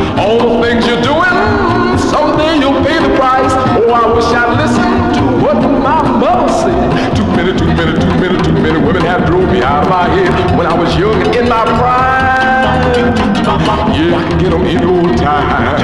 [8.66, 11.48] All women have drove me out of my head when I was young and in
[11.48, 12.96] my prime.
[13.94, 15.76] Yeah, I get them any old time.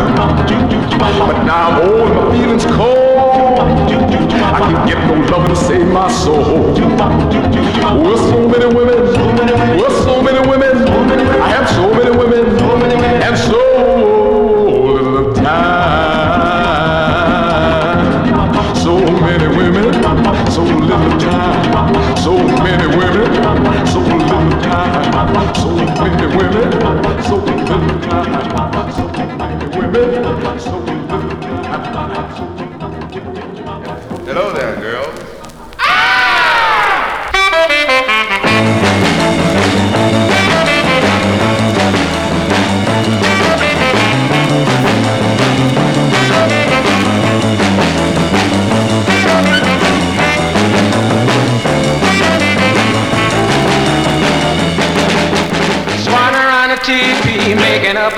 [0.98, 3.60] But now I'm old my feelings cold.
[3.60, 6.74] I can get no love to save my soul.
[6.74, 8.98] With so many women,
[9.78, 10.74] with so many women,
[11.40, 12.58] I have so many women,
[13.22, 13.62] and so
[14.92, 15.52] little time.
[18.74, 19.92] So many women,
[20.50, 21.51] so little time.
[21.72, 25.54] So many women, so little time.
[25.54, 26.70] So many women,
[27.24, 28.92] so little time.
[28.92, 29.36] So many
[29.76, 31.32] women, so little time.
[34.26, 35.41] Hello there, girls.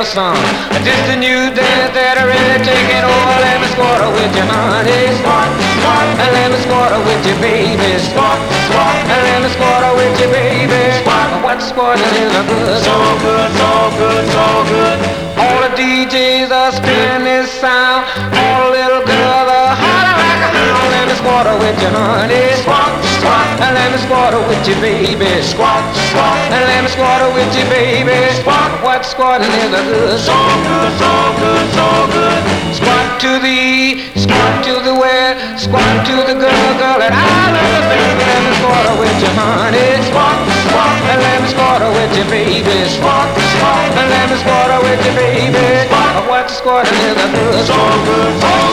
[0.05, 0.37] A song.
[0.85, 3.37] Just a new dance that are really taking over.
[3.41, 5.09] Let me squatter with you, honey.
[5.17, 5.49] Squat,
[5.81, 6.05] squat.
[6.21, 7.91] And let me squatter with you, baby.
[8.13, 8.37] Squat,
[8.69, 8.95] squat.
[9.09, 10.83] And let me squatter with you, baby.
[11.01, 11.29] Squat.
[11.41, 12.85] What's squatting is a good.
[12.85, 14.97] So good, so good, so good.
[15.41, 18.05] All the DJs are spinning this sound.
[18.37, 18.74] All
[21.45, 22.57] squatter with you, honey.
[22.65, 22.89] Squat,
[23.21, 23.61] squat.
[23.61, 25.29] And let me squatter with you, baby.
[25.45, 26.41] Squat, squat.
[26.49, 28.17] And let me squatter with you, baby.
[28.41, 28.81] Squat.
[28.81, 30.17] What's squatting is a good.
[30.25, 32.41] So good, so good, so good.
[32.73, 37.73] Squat to the squat to the west, squat to the girl, girl, and I love
[37.77, 38.25] the baby.
[38.25, 40.01] Let me squatter with you, honey.
[40.09, 40.97] Squat, squat.
[41.13, 42.77] And let me squatter with you, baby.
[42.89, 43.29] Squat,
[43.61, 43.85] squat.
[44.01, 45.65] And let me squatter with you, baby.
[45.93, 46.25] Squat.
[46.25, 47.69] What's squatting is a good.
[47.69, 47.77] So
[48.09, 48.64] good, so oh,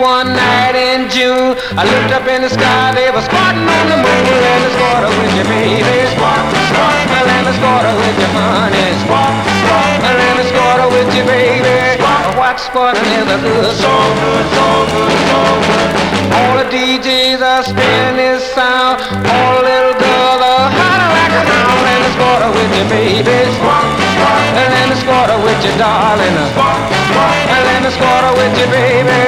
[0.00, 1.52] one night in June.
[1.76, 4.24] I looked up in the sky, they were squatting on the moon.
[4.24, 5.96] Let me squat with you, baby.
[6.16, 6.40] Squat,
[6.72, 6.96] squat.
[7.28, 8.88] Let me squat with you, honey.
[9.04, 10.00] Squat, squat.
[10.00, 12.00] Let me squat with you, baby.
[12.00, 12.24] Squat.
[12.40, 15.88] What's squatting is a good, so good, so good, so good.
[16.32, 19.04] All the DJs are spinning this sound.
[19.04, 21.78] All the little girls are hollering like a hound.
[21.84, 23.36] Let me squat with you, baby.
[23.52, 24.09] Squat,
[24.50, 24.70] squat.
[24.70, 26.34] Let me squat with you, darling.
[26.54, 26.80] Squat.
[27.50, 29.20] Let me squat with you, baby.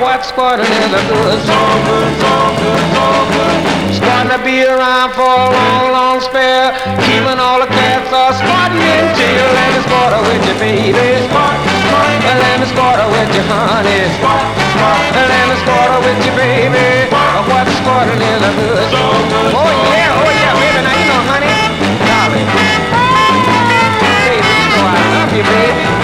[0.00, 3.58] What's squatting is a good, so good, so good, so good.
[4.00, 6.72] Squatting to be around for a long, long spell.
[7.04, 9.46] Keeping all the cats are squatting in jail.
[9.52, 11.06] Let me squat with you, baby.
[11.28, 11.56] Squat.
[12.24, 14.00] Let me squat with you, honey.
[14.16, 14.44] Squat.
[15.12, 17.12] Let me squat with you, baby.
[17.50, 19.52] What's squatting is a good, so good.
[19.52, 20.59] Oh yeah, oh yeah,
[25.36, 25.99] you, baby.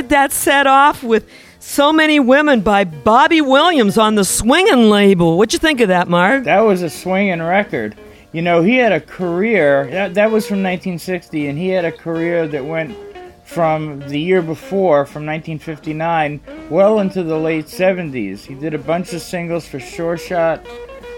[0.00, 1.28] Started that set off with
[1.58, 5.36] So Many Women by Bobby Williams on the Swingin' label.
[5.36, 6.44] What'd you think of that, Mark?
[6.44, 7.98] That was a swinging record.
[8.32, 11.92] You know, he had a career that, that was from 1960, and he had a
[11.92, 12.96] career that went
[13.44, 16.40] from the year before, from 1959,
[16.70, 18.46] well into the late 70s.
[18.46, 20.64] He did a bunch of singles for Sure Shot,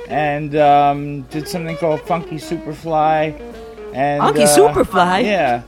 [0.09, 3.39] and um, did something called Funky Superfly.
[3.95, 5.23] And Funky uh, Superfly?
[5.23, 5.63] Yeah.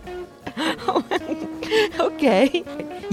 [2.01, 2.65] okay.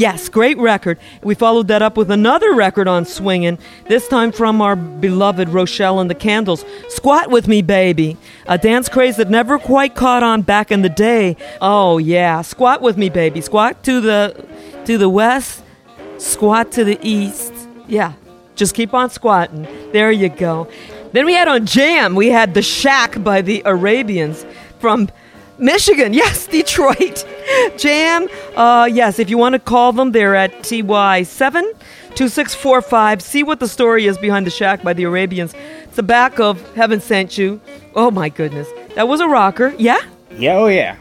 [0.02, 0.98] Yes, great record.
[1.22, 6.02] We followed that up with another record on swinging, this time from our beloved Rochell
[6.02, 6.66] and the Candles.
[6.90, 8.18] Squat with me, baby.
[8.48, 11.38] A dance craze that never quite caught on back in the day.
[11.62, 13.42] Oh yeah, squat with me, baby.
[13.42, 14.44] Squat to the
[14.86, 15.62] to the west,
[16.18, 17.54] squat to the east.
[17.88, 18.14] Yeah,
[18.56, 19.68] just keep on squatting.
[19.92, 20.68] There you go.
[21.12, 24.48] Then we had on Jam, we had The Shack by the Arabians
[24.80, 25.10] from
[25.62, 26.14] Michigan.
[26.14, 27.26] Yes, Detroit.
[27.78, 28.28] Jam.
[28.56, 31.62] Uh, yes, if you want to call them, they're at TY7
[32.16, 33.22] 2645.
[33.22, 35.54] See what the story is behind The Shack by the Arabians.
[35.84, 37.62] It's the back of Heaven Sent You.
[37.96, 38.68] Oh my goodness.
[38.96, 39.74] That was a rocker.
[39.78, 40.00] Yeah?
[40.38, 40.98] Yeah, oh yeah.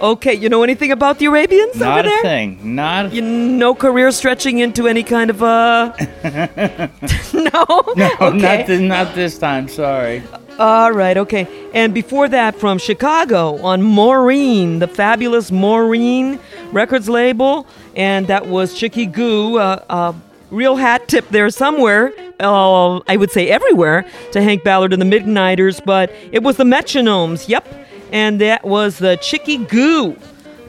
[0.00, 2.74] Okay, you know anything about the Arabians Not over a thing.
[2.74, 5.92] Not a You no career stretching into any kind of uh
[7.34, 7.64] No.
[7.96, 8.38] No, okay.
[8.38, 9.68] not, this, not this time.
[9.68, 10.22] Sorry.
[10.62, 11.48] All right, okay.
[11.74, 16.38] And before that, from Chicago on Maureen, the fabulous Maureen
[16.70, 17.66] Records label,
[17.96, 20.12] and that was Chicky Goo, uh, uh,
[20.52, 22.12] real hat tip there somewhere.
[22.38, 26.64] Uh, I would say everywhere to Hank Ballard and the Midnighters, but it was the
[26.64, 27.48] Metronomes.
[27.48, 27.66] Yep,
[28.12, 30.16] and that was the Chicky Goo.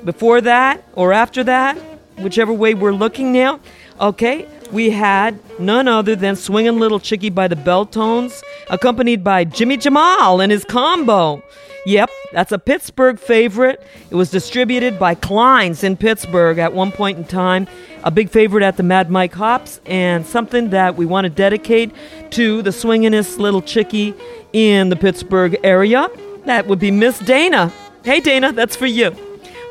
[0.03, 1.77] Before that or after that,
[2.17, 3.59] whichever way we're looking now.
[4.01, 9.77] Okay, we had none other than Swingin' Little Chickie by the Belltones, accompanied by Jimmy
[9.77, 11.43] Jamal and his combo.
[11.85, 13.85] Yep, that's a Pittsburgh favorite.
[14.09, 17.67] It was distributed by Klein's in Pittsburgh at one point in time.
[18.03, 21.91] A big favorite at the Mad Mike Hops, and something that we want to dedicate
[22.31, 24.13] to the swinginest little chickie
[24.53, 26.09] in the Pittsburgh area.
[26.45, 27.71] That would be Miss Dana.
[28.03, 29.15] Hey, Dana, that's for you.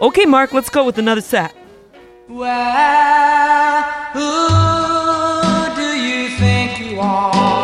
[0.00, 1.54] Okay, Mark, let's go with another set.
[2.28, 3.82] Well,
[4.12, 7.61] who do you think you are?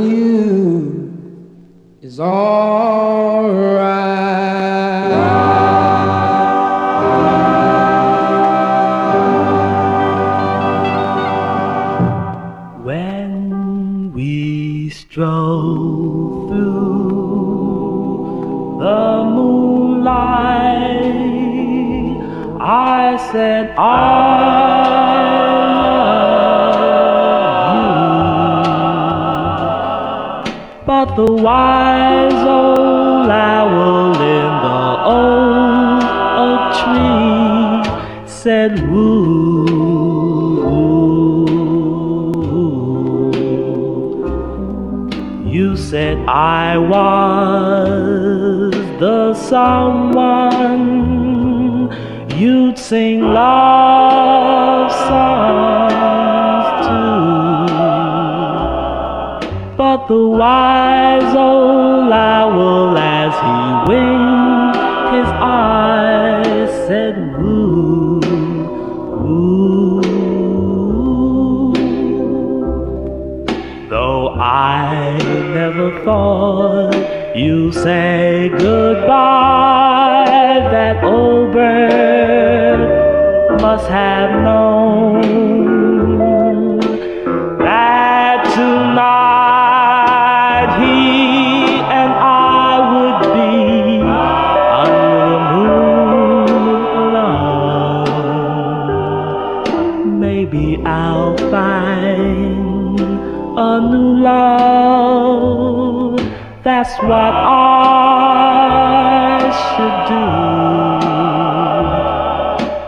[0.00, 1.12] You
[2.02, 2.74] is alright.
[12.82, 17.74] When we stroll through
[18.80, 21.04] the moonlight,
[22.60, 24.43] I said, I
[31.04, 36.02] The wise old owl in the old
[36.44, 39.44] oak tree said, Woo.
[45.46, 50.82] You said I was the someone
[52.36, 55.73] you'd sing love songs
[60.08, 63.58] the wise old owl, as he
[63.90, 64.76] winked
[65.14, 68.20] his eyes, said, Woo,
[69.22, 70.02] woo.
[73.88, 75.16] Though I
[75.54, 76.94] never thought
[77.34, 80.26] you say goodbye,
[80.70, 82.80] that old bird
[83.62, 84.83] must have known
[106.84, 108.68] That's what I
[109.64, 110.26] should do.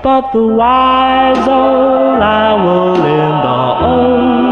[0.02, 4.45] But the wise old owl in the old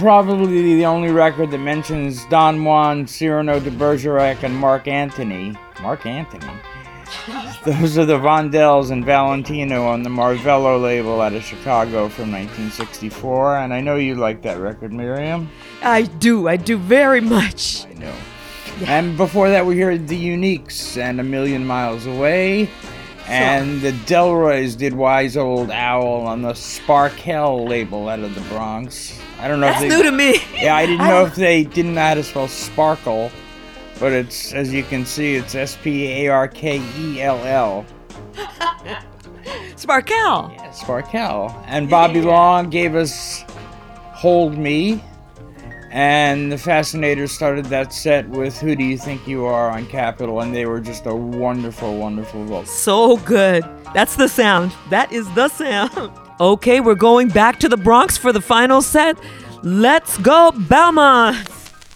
[0.00, 5.54] probably the only record that mentions Don Juan, Cyrano de Bergerac, and Mark Antony.
[5.82, 6.50] Mark Antony?
[7.66, 13.58] Those are the Vondells and Valentino on the Marvello label out of Chicago from 1964,
[13.58, 15.50] and I know you like that record, Miriam.
[15.82, 17.84] I do, I do very much.
[17.84, 18.14] I know.
[18.86, 22.70] And before that, we heard the Uniques and A Million Miles Away.
[23.26, 29.19] And the Delroys did Wise Old Owl on the Sparkell label out of the Bronx.
[29.40, 30.36] I don't know That's if they, new to me.
[30.54, 33.30] Yeah, I didn't know if they didn't know how to spell sparkle,
[33.98, 37.86] but it's as you can see, it's S P A R K E L L.
[39.76, 40.54] Sparkell.
[40.72, 41.64] Sparkell.
[41.66, 43.44] And Bobby Long gave us
[44.12, 45.02] Hold Me.
[45.90, 50.40] And the Fascinators started that set with Who Do You Think You Are on Capitol,
[50.40, 52.66] and they were just a wonderful, wonderful vocal.
[52.66, 53.64] So good.
[53.92, 54.72] That's the sound.
[54.90, 56.12] That is the sound.
[56.40, 59.18] Okay, we're going back to the Bronx for the final set.
[59.62, 61.36] Let's go, Belmont.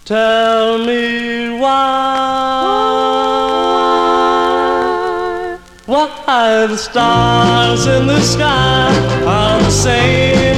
[0.04, 1.70] Tell me why
[5.86, 8.94] Why the stars in the sky
[9.24, 10.53] Are the same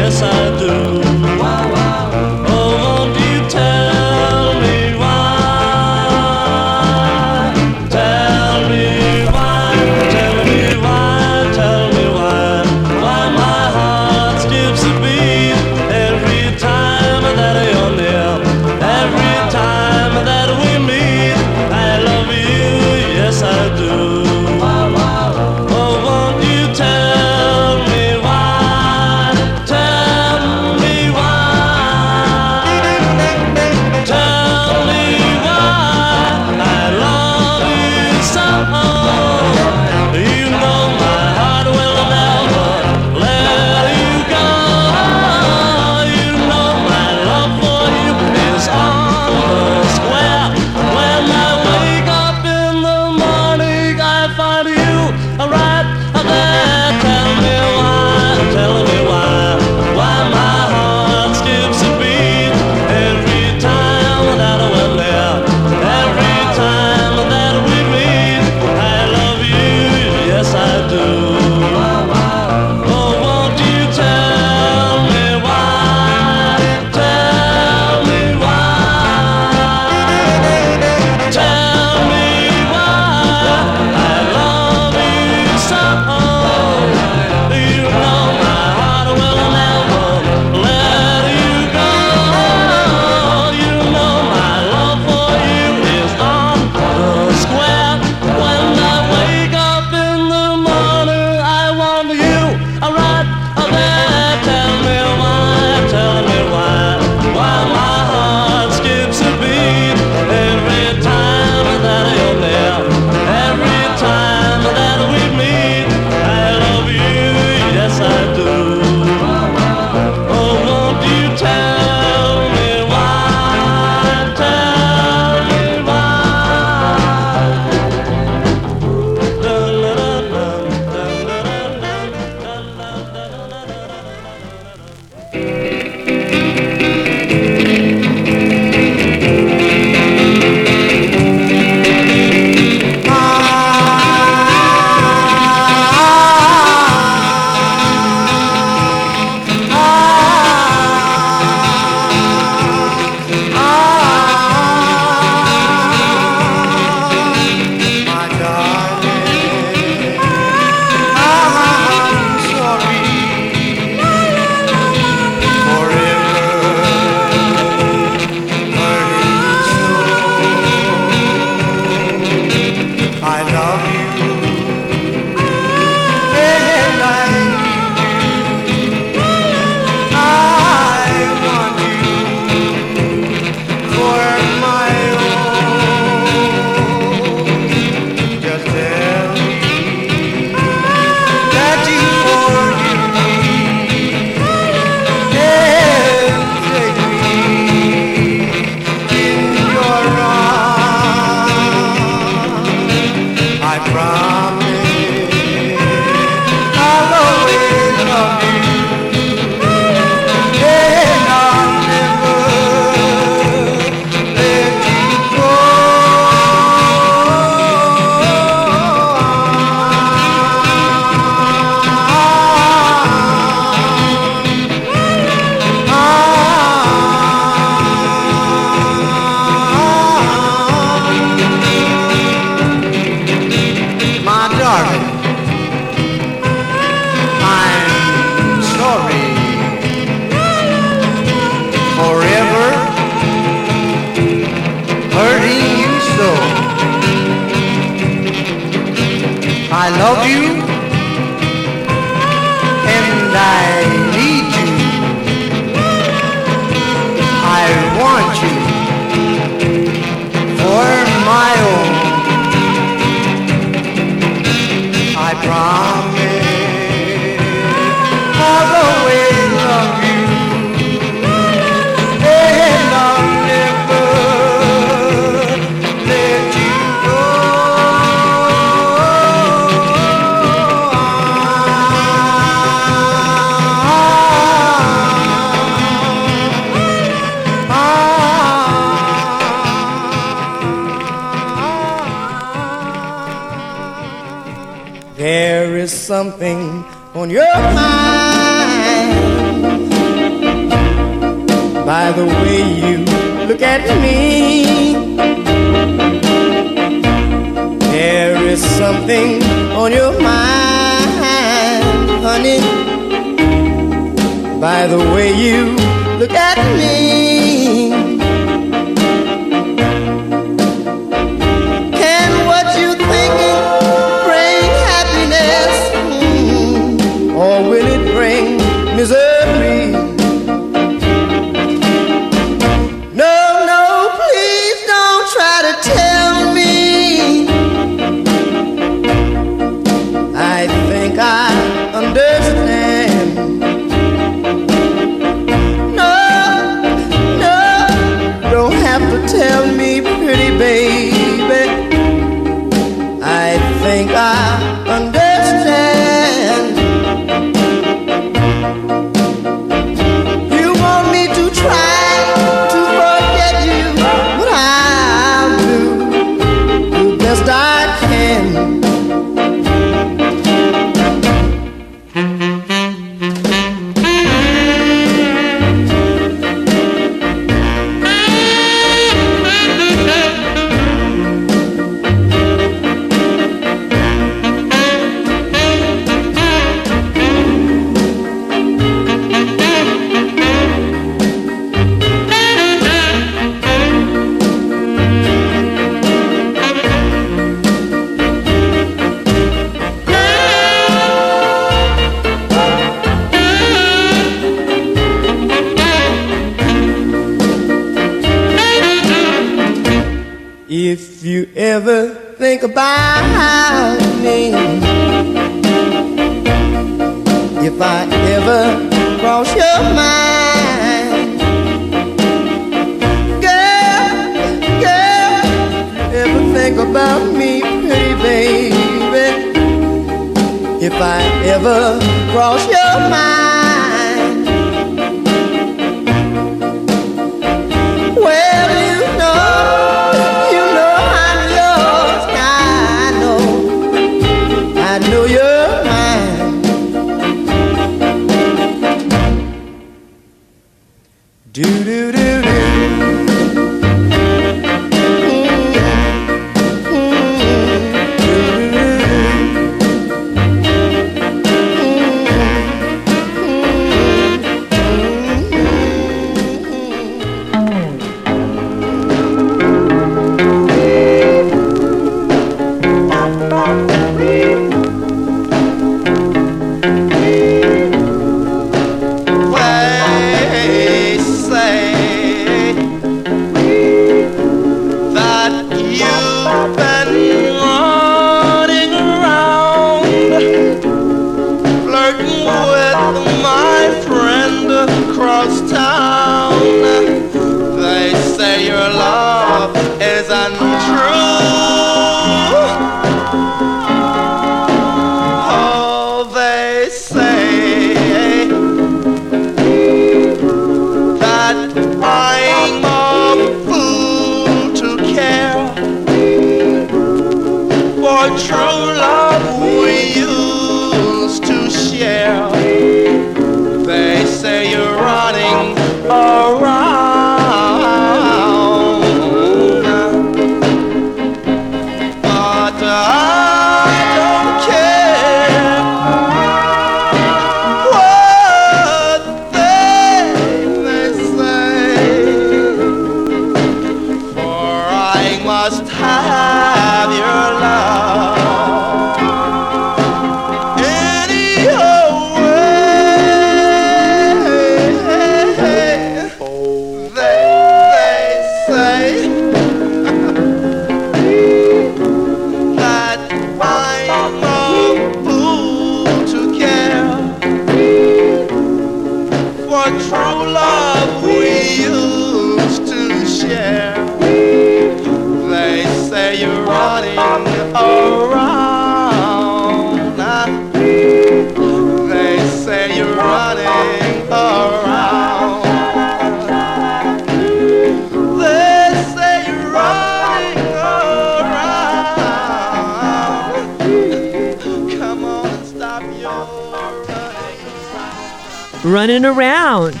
[598.94, 600.00] Running Around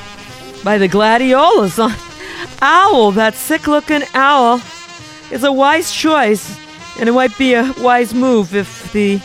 [0.62, 1.92] by the Gladiolas on
[2.62, 3.10] Owl.
[3.10, 4.62] That sick looking owl
[5.32, 6.56] is a wise choice,
[7.00, 9.20] and it might be a wise move if the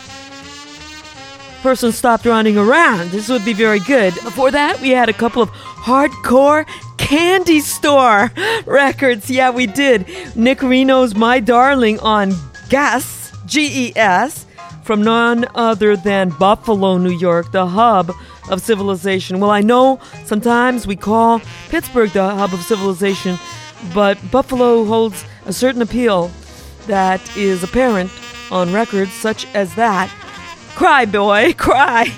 [1.62, 3.12] person stopped running around.
[3.12, 4.12] This would be very good.
[4.14, 6.66] Before that, we had a couple of hardcore
[6.98, 8.32] candy store
[8.66, 9.30] records.
[9.30, 10.04] Yeah, we did.
[10.34, 12.32] Nick Reno's My Darling on
[12.70, 14.46] Gas, G E S,
[14.82, 18.12] from none other than Buffalo, New York, the hub
[18.48, 19.40] of civilization.
[19.40, 23.38] Well, I know sometimes we call Pittsburgh the hub of civilization,
[23.94, 26.30] but Buffalo holds a certain appeal
[26.86, 28.10] that is apparent
[28.50, 30.08] on records such as that.
[30.74, 32.12] Cry, boy, cry.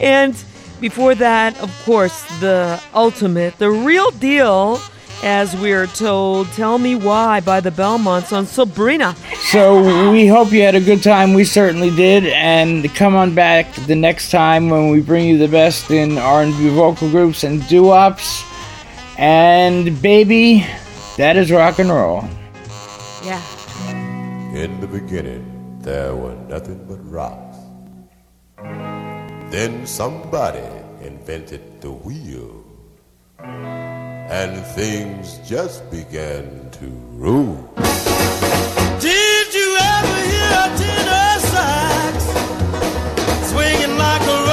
[0.00, 0.34] And
[0.80, 4.80] before that, of course, the ultimate, the real deal,
[5.22, 9.14] as we're told, Tell Me Why by the Belmonts on Sabrina.
[9.50, 11.34] So we hope you had a good time.
[11.34, 15.48] We certainly did, and come on back the next time when we bring you the
[15.48, 18.44] best in R&B vocal groups and doo-wops.
[19.18, 20.66] And baby,
[21.16, 22.24] that is rock and roll.
[23.24, 23.42] Yeah.
[24.54, 27.56] In the beginning, there were nothing but rocks.
[29.50, 30.64] Then somebody
[31.00, 32.64] invented the wheel,
[34.28, 37.72] and things just began to rule.
[39.00, 42.24] Did you ever hear a tenor sax
[43.50, 44.45] swinging like a